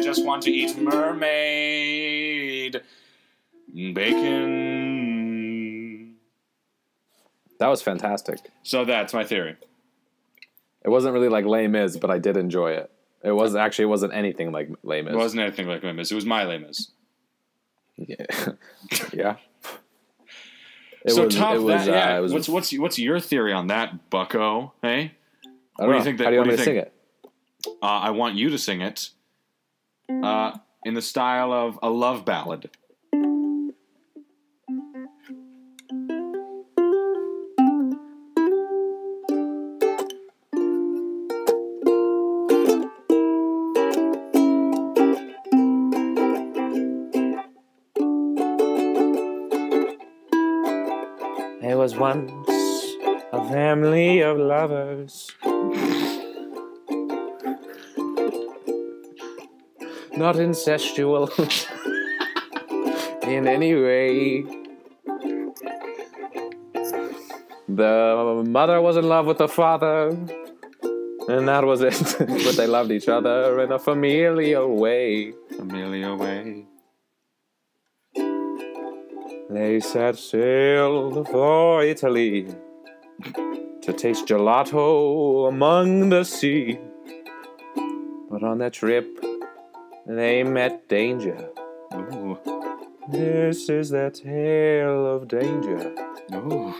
[0.00, 2.80] I just want to eat mermaid
[3.92, 5.26] bacon.
[7.58, 8.38] That was fantastic.
[8.62, 9.56] So that's my theory.
[10.82, 12.90] It wasn't really like Les Mis, but I did enjoy it.
[13.22, 15.12] It was actually it wasn't anything like Les Mis.
[15.12, 16.10] It wasn't anything like Les Mis.
[16.10, 16.88] It was my Les Mis.
[17.98, 18.24] Yeah.
[19.12, 19.36] yeah.
[21.04, 21.88] It so was, top it was, that.
[21.88, 22.14] Yeah.
[22.14, 24.72] uh, it was, what's what's what's your theory on that, Bucko?
[24.80, 25.12] Hey,
[25.76, 26.94] what do you think that- How do you want do me you to sing it?
[27.82, 29.10] uh, I want you to sing it
[30.22, 32.70] uh, in the style of a love ballad.
[51.60, 52.32] There was once
[53.32, 55.30] a family of lovers.
[60.20, 61.30] Not incestual
[63.26, 64.42] in any way.
[67.66, 70.08] The mother was in love with the father,
[71.26, 72.16] and that was it.
[72.18, 75.32] but they loved each other in a familial way.
[75.58, 76.66] Amelia Way.
[79.48, 82.46] They set sail for Italy
[83.80, 86.78] to taste gelato among the sea.
[88.30, 89.29] But on that trip,
[90.06, 91.50] they met danger.
[91.94, 92.38] Ooh.
[93.08, 95.94] This is their tale of danger.
[96.34, 96.74] Ooh.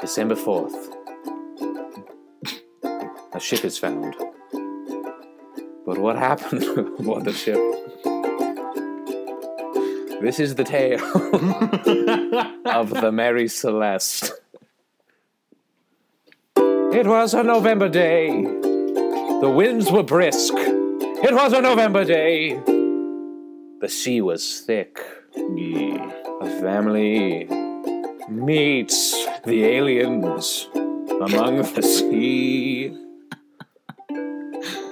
[0.00, 0.94] December 4th.
[3.32, 4.14] a ship is found.
[5.86, 6.62] But what happened
[6.98, 7.58] aboard the ship?
[10.20, 11.00] This is the tale
[12.64, 14.32] of the Mary Celeste.
[16.56, 18.63] It was a November day.
[19.44, 20.54] The winds were brisk.
[20.56, 22.54] It was a November day.
[22.54, 24.98] The sea was thick.
[25.36, 27.44] A family
[28.30, 29.12] meets
[29.44, 30.66] the aliens
[31.20, 32.98] among the sea.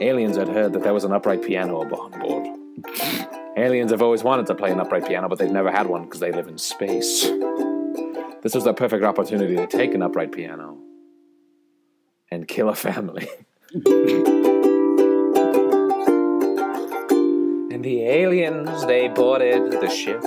[0.03, 2.46] Aliens had heard that there was an upright piano on board.
[3.57, 6.20] Aliens have always wanted to play an upright piano, but they've never had one because
[6.20, 7.22] they live in space.
[8.42, 10.76] This was the perfect opportunity to take an upright piano
[12.30, 13.30] and kill a family.
[13.74, 13.86] and
[17.82, 20.22] the aliens, they boarded the ship.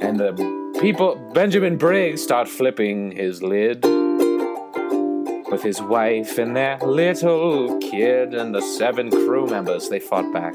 [0.00, 0.32] And the
[0.80, 3.84] people, Benjamin Briggs, start flipping his lid
[5.50, 9.90] with his wife and their little kid and the seven crew members.
[9.90, 10.54] They fought back,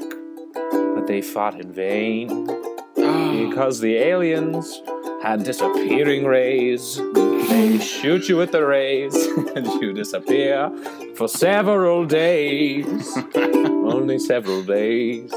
[0.72, 2.46] but they fought in vain
[2.96, 4.82] because the aliens
[5.22, 7.00] had disappearing rays.
[7.48, 9.14] They shoot you with the rays
[9.56, 10.70] and you disappear
[11.16, 13.16] for several days.
[13.34, 15.30] Only several days.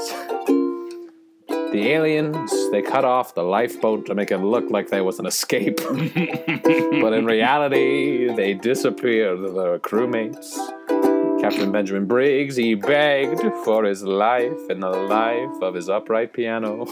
[1.48, 5.26] The aliens, they cut off the lifeboat to make it look like there was an
[5.26, 5.76] escape.
[5.86, 10.56] but in reality, they disappeared, the crewmates.
[11.40, 16.86] Captain Benjamin Briggs, he begged for his life and the life of his upright piano.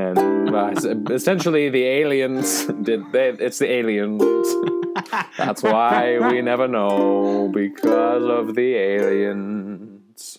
[0.00, 3.12] And essentially, the aliens did.
[3.12, 4.22] They, it's the aliens.
[5.38, 10.38] That's why we never know because of the aliens.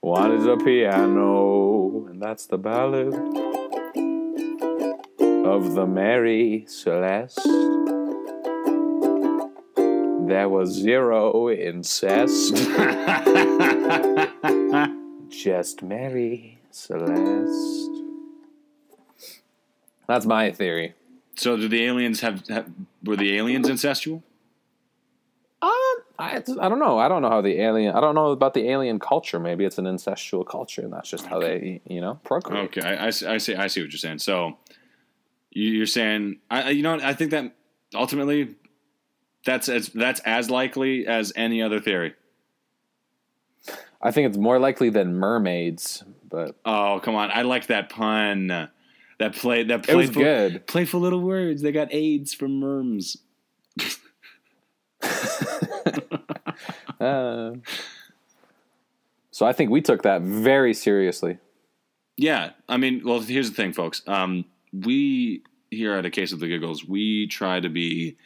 [0.00, 3.14] One is a piano, and that's the ballad
[5.46, 7.42] of the Mary Celeste.
[10.28, 12.54] There was zero incest,
[15.28, 18.05] just Mary Celeste.
[20.06, 20.94] That's my theory.
[21.34, 22.70] So, do the aliens have, have
[23.04, 24.22] were the aliens incestual?
[25.62, 25.70] Um,
[26.18, 26.98] I, I don't know.
[26.98, 27.94] I don't know how the alien.
[27.94, 29.38] I don't know about the alien culture.
[29.40, 32.76] Maybe it's an incestual culture, and that's just how they, you know, procreate.
[32.76, 33.54] Okay, I, I, see- I see.
[33.54, 34.18] I see what you're saying.
[34.18, 34.56] So,
[35.50, 37.52] you, you're saying, I, I- you know, what, I think that
[37.94, 38.54] ultimately,
[39.44, 42.14] that's as that's as likely as any other theory.
[44.00, 47.30] I think it's more likely than mermaids, but Oh, come on!
[47.32, 48.68] I like that pun.
[49.18, 49.64] That play.
[49.64, 50.66] That it was playful, good.
[50.66, 51.62] playful little words.
[51.62, 53.16] They got AIDS from merms.
[56.98, 57.52] Uh,
[59.30, 61.36] so I think we took that very seriously.
[62.16, 64.00] Yeah, I mean, well, here's the thing, folks.
[64.06, 68.16] Um, we here at a case of the giggles, we try to be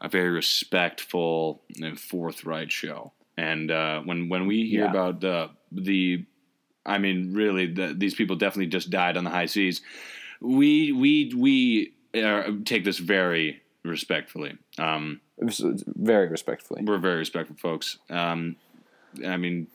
[0.00, 3.12] a very respectful and forthright show.
[3.36, 4.90] And uh, when when we hear Yeah.
[4.90, 6.26] about the the,
[6.84, 9.82] I mean, really, the, these people definitely just died on the high seas.
[10.40, 14.56] We we we uh, take this very respectfully.
[14.78, 16.82] Um, very respectfully.
[16.84, 17.98] we're very respectful folks.
[18.08, 18.56] Um,
[19.26, 19.68] I mean,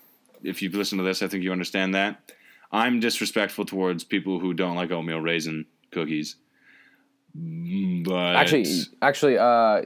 [0.43, 2.31] if you've listened to this, I think you understand that.
[2.71, 6.35] I'm disrespectful towards people who don't like oatmeal raisin cookies.
[7.33, 8.65] But Actually,
[9.01, 9.83] actually, uh,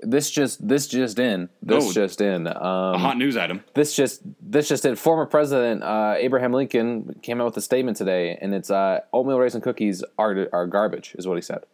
[0.00, 1.48] this just this just in.
[1.62, 1.92] This Oh.
[1.92, 2.46] just in.
[2.46, 3.62] a Um, hot news item.
[3.74, 4.96] this just this just in.
[4.96, 9.38] Former President uh, Abraham Lincoln came out with a statement today, and it's uh, oatmeal
[9.38, 11.64] raisin cookies are are garbage, is what he said.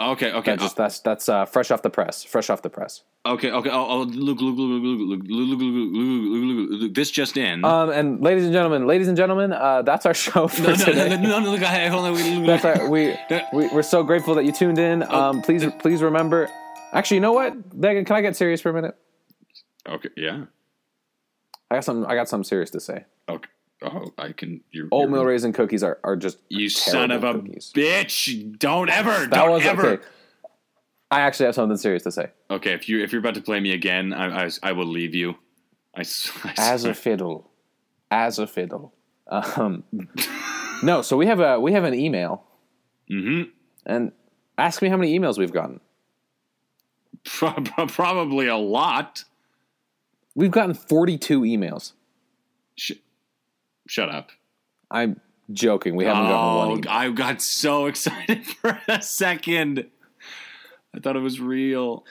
[0.00, 2.24] Okay, okay, That just that's that's uh, fresh off the press.
[2.24, 3.02] Fresh off the press.
[3.24, 3.70] okay, okay.
[3.70, 6.94] Oh, oh look, look, look, look, look, look, look, look, look, look.
[6.94, 7.64] This just in.
[7.64, 10.74] Um, and ladies and gentlemen, ladies and gentlemen, uh, that's our show for no, no,
[10.76, 11.08] today.
[11.10, 12.14] no, no, no, look, hey, hold on.
[12.14, 12.90] wait, That's right.
[12.90, 13.14] We,
[13.52, 15.04] we we're so grateful that you tuned in.
[15.04, 16.50] Um, please please remember.
[16.92, 17.54] Actually, you know what?
[17.80, 18.96] Can I get serious for a minute?
[19.88, 20.44] Okay, yeah.
[21.70, 22.06] I got some.
[22.06, 23.04] I got something serious to say.
[23.28, 23.48] Okay.
[23.84, 24.60] Oh, I can.
[24.70, 27.72] You're, Oatmeal you're, raisin cookies are, are just You son of a cookies.
[27.74, 28.58] bitch!
[28.58, 29.10] Don't ever.
[29.10, 29.86] that don't was ever.
[29.94, 30.04] okay.
[31.10, 32.30] I actually have something serious to say.
[32.50, 35.14] Okay, if you if you're about to play me again, I I, I will leave
[35.14, 35.34] you.
[35.96, 36.04] I,
[36.44, 37.50] I As a fiddle,
[38.10, 38.94] as a fiddle.
[39.28, 39.84] Um,
[40.82, 42.44] no, so we have a we have an email,
[43.10, 43.50] Mm-hmm.
[43.86, 44.12] and
[44.58, 45.80] ask me how many emails we've gotten.
[47.24, 49.24] Pro- pro- probably a lot.
[50.34, 51.92] We've gotten forty two emails.
[52.76, 52.92] Sh-
[53.86, 54.30] shut up.
[54.90, 55.20] I'm
[55.52, 55.96] joking.
[55.96, 56.68] We haven't gotten one.
[56.68, 56.90] Oh, Email.
[56.90, 59.86] I got so excited for a second.
[60.94, 62.04] I thought it was real.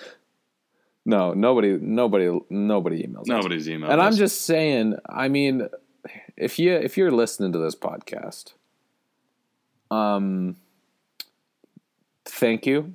[1.05, 3.25] No, nobody, nobody, nobody emails.
[3.25, 3.89] Nobody's email.
[3.89, 5.67] And I'm just saying, I mean,
[6.37, 8.53] if you if you're listening to this podcast,
[9.89, 10.57] um,
[12.25, 12.93] thank you.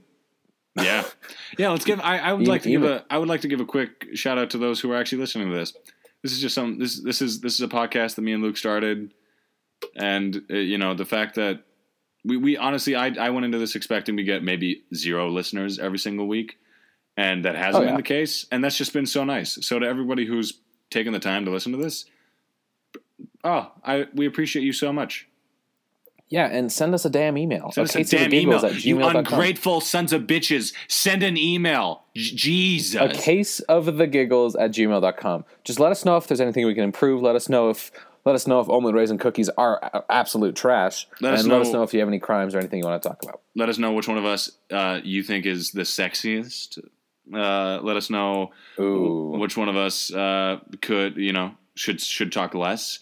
[0.76, 1.04] Yeah,
[1.58, 1.70] yeah.
[1.70, 2.00] Let's give.
[2.00, 3.04] I, I would Even- like to give a.
[3.10, 5.50] I would like to give a quick shout out to those who are actually listening
[5.50, 5.72] to this.
[6.22, 6.78] This is just some.
[6.78, 9.12] This this is this is a podcast that me and Luke started,
[9.94, 11.62] and uh, you know the fact that
[12.24, 15.98] we we honestly I I went into this expecting to get maybe zero listeners every
[15.98, 16.58] single week,
[17.16, 19.58] and that hasn't Oh, been the case, and that's just been so nice.
[19.66, 20.60] So to everybody who's
[20.90, 22.04] taken the time to listen to this,
[23.44, 25.28] oh, I we appreciate you so much.
[26.28, 27.70] Yeah, and send us a damn email.
[27.70, 28.64] Send us a case of the damn email.
[28.66, 30.72] at You ungrateful sons of bitches.
[30.88, 32.02] Send an email.
[32.14, 33.00] Jesus.
[33.00, 35.44] A case of the giggles at gmail.com.
[35.64, 37.22] Just let us know if there's anything we can improve.
[37.22, 37.92] Let us know if
[38.24, 41.06] let us know if omelet raisin cookies are absolute trash.
[41.20, 42.88] Let us and let know- us know if you have any crimes or anything you
[42.88, 43.40] want to talk about.
[43.54, 46.80] Let us know which one of us uh, you think is the sexiest.
[47.32, 48.50] Uh, let us know
[48.80, 49.36] Ooh.
[49.38, 52.98] which one of us uh, could, you know, should should talk less.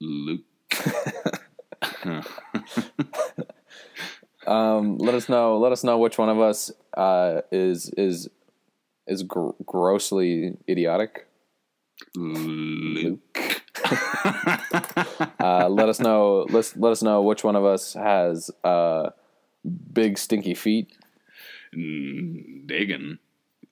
[0.00, 0.42] Luke.
[4.46, 5.58] Um, let us know.
[5.58, 8.30] Let us know which one of us uh, is is
[9.06, 11.26] is gr- grossly idiotic.
[12.16, 13.20] Luke.
[15.40, 16.46] Uh, let us know.
[16.50, 19.10] Let let us know which one of us has uh,
[19.92, 20.92] big stinky feet.
[21.74, 23.18] Daegan.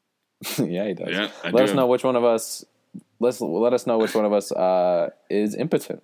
[0.58, 1.08] yeah, he does.
[1.10, 2.64] Yeah, I let us know which one of us.
[3.20, 6.02] Let's let us know which one of us uh, is impotent.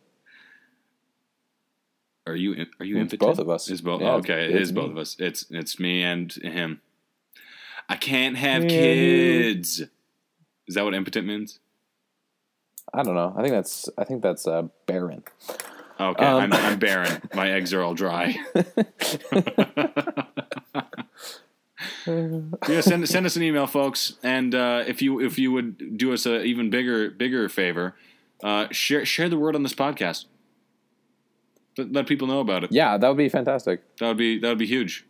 [2.27, 3.21] Are you are you It's impotent?
[3.21, 3.69] both of us.
[3.69, 4.01] It's both.
[4.01, 5.17] Yeah, okay, it it's is both of us.
[5.19, 6.81] It's it's me and him.
[7.89, 8.69] I can't have Yeah.
[8.69, 9.83] kids.
[10.69, 11.59] Is that what impotent means?
[12.95, 13.35] I don't know.
[13.37, 15.25] I think that's I think that's uh, barren.
[16.01, 17.23] Okay, Um, I'm, I'm barren.
[17.35, 18.37] My eggs are all dry.
[22.07, 26.13] yeah, send send us an email, folks, and uh, if you if you would do
[26.13, 27.95] us a even bigger bigger favor,
[28.43, 30.27] uh, share share the word on this podcast.
[31.79, 32.73] Let, let people know about it.
[32.73, 33.81] Yeah, that would be fantastic.
[33.99, 35.05] That would be that would be huge.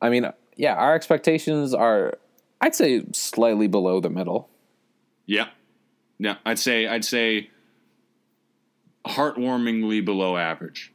[0.00, 0.26] I mean,
[0.56, 2.18] yeah, our expectations are,
[2.60, 4.48] I'd say, slightly below the middle.
[5.26, 5.48] Yeah,
[6.18, 6.36] yeah.
[6.44, 7.50] I'd say I'd say
[9.06, 10.92] heartwarmingly below average.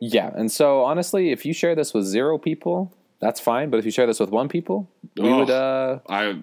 [0.00, 3.70] Yeah, and so honestly, if you share this with zero people, that's fine.
[3.70, 5.38] But if you share this with one people, we Oh.
[5.38, 6.38] would uh, I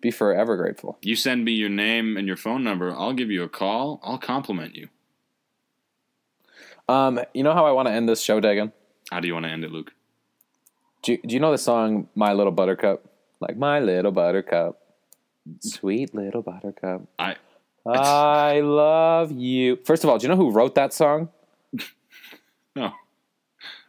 [0.00, 0.98] be forever grateful.
[1.02, 4.00] you send me your name and your phone number, I'll give you a call.
[4.02, 4.88] I'll compliment you.
[6.88, 8.72] Um, you know how I want to end this show, Daegan?
[9.10, 9.92] How do you want to end it, Luke?
[11.02, 13.04] Do you, do you know the song "My Little Buttercup"?
[13.40, 14.78] Like my little buttercup,
[15.60, 17.02] sweet little buttercup.
[17.18, 17.34] I
[17.84, 19.76] I love you.
[19.84, 21.28] First of all, do you know who wrote that song?
[22.76, 22.92] no,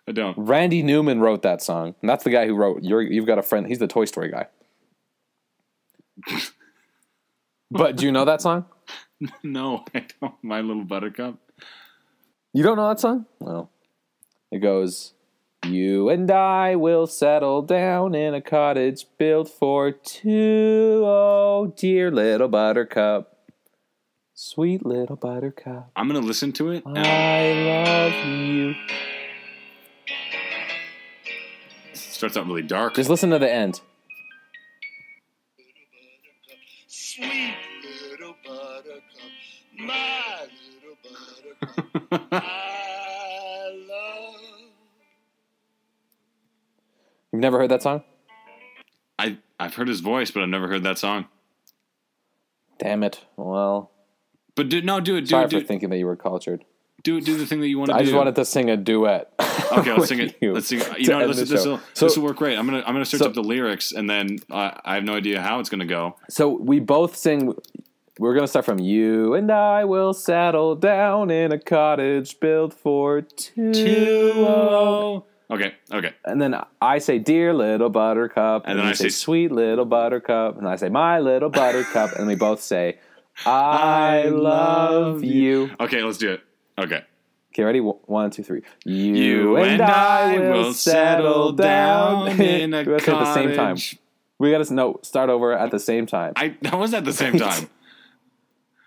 [0.07, 0.37] I don't.
[0.37, 1.95] Randy Newman wrote that song.
[2.01, 3.67] And that's the guy who wrote You're, You've Got a Friend.
[3.67, 4.47] He's the Toy Story guy.
[7.71, 8.65] but do you know that song?
[9.41, 10.33] No, I don't.
[10.43, 11.37] My little buttercup.
[12.53, 13.25] You don't know that song?
[13.39, 13.71] Well,
[14.51, 15.13] it goes
[15.65, 21.01] You and I will settle down in a cottage built for two.
[21.03, 23.37] Oh, dear little buttercup.
[24.35, 25.91] Sweet little buttercup.
[25.95, 26.85] I'm gonna listen to it.
[26.85, 27.53] and I
[28.13, 28.75] love you.
[31.91, 32.93] it starts out really dark.
[32.95, 33.81] Just listen to the end.
[47.31, 48.03] You've never heard that song?
[49.17, 51.25] I I've heard his voice, but I've never heard that song.
[52.79, 53.23] Damn it.
[53.37, 53.91] Well,
[54.55, 56.15] But do no, do it, do sorry it, do for it, thinking that you were
[56.15, 56.65] cultured.
[57.03, 58.05] do it, do the thing that you want to I do.
[58.05, 59.31] just wanted to sing a duet.
[59.71, 60.35] Okay, let's sing it.
[60.41, 60.81] Let's sing.
[60.97, 62.57] You know, this this will So- this will work great.
[62.57, 65.13] I'm gonna I'm gonna search so- up the lyrics, and then uh, I have no
[65.15, 66.15] idea how it's gonna go.
[66.29, 67.55] So we both sing.
[68.19, 73.21] We're gonna start from you and I will settle down in a cottage built for
[73.21, 75.23] two.
[75.49, 76.13] Okay, okay.
[76.25, 80.57] And then I say, "Dear little buttercup," and, then you I say, "Sweet little buttercup,"
[80.57, 82.97] and I say, "My little buttercup," and we both say,
[83.45, 86.41] "I, I love love you." Okay, let's do it.
[86.79, 87.03] Okay.
[87.53, 87.79] Okay, ready?
[87.79, 88.63] One, two, three.
[88.83, 93.77] You, You and I will settle down in a gotta at the same time.
[94.39, 96.33] We got to no start over at the same time.
[96.35, 97.69] I that was at the same time.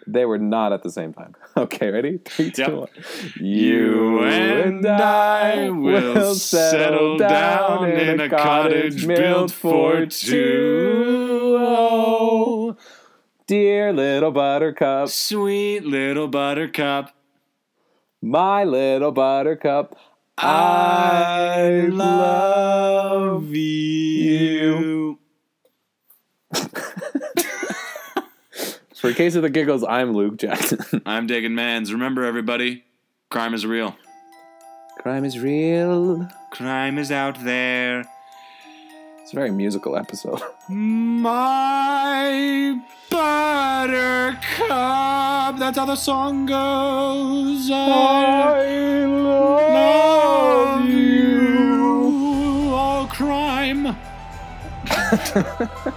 [0.07, 1.35] They were not at the same time.
[1.59, 2.19] Okay, ready?
[2.19, 2.73] Three, two, Yep.
[2.73, 2.89] one.
[3.37, 11.57] You and I will settle down in a cottage built for two.
[11.59, 12.77] Oh,
[13.47, 17.15] dear little buttercup, Sweet little buttercup,
[18.21, 19.97] my little buttercup,
[20.37, 25.19] I love you.
[28.97, 31.03] For Case of the Giggles, I'm Luke Jackson.
[31.07, 31.93] I'm Daegan Mans.
[31.93, 32.83] Remember, everybody,
[33.29, 33.95] crime is real.
[34.99, 36.27] Crime is real.
[36.51, 38.07] Crime is out there.
[39.21, 40.41] It's a very musical episode.
[40.71, 42.81] My
[43.11, 44.39] buttercup.
[45.59, 47.71] That's how the song goes.
[47.71, 50.97] I love, love you.
[50.97, 52.71] you.
[52.73, 53.95] Oh, crime.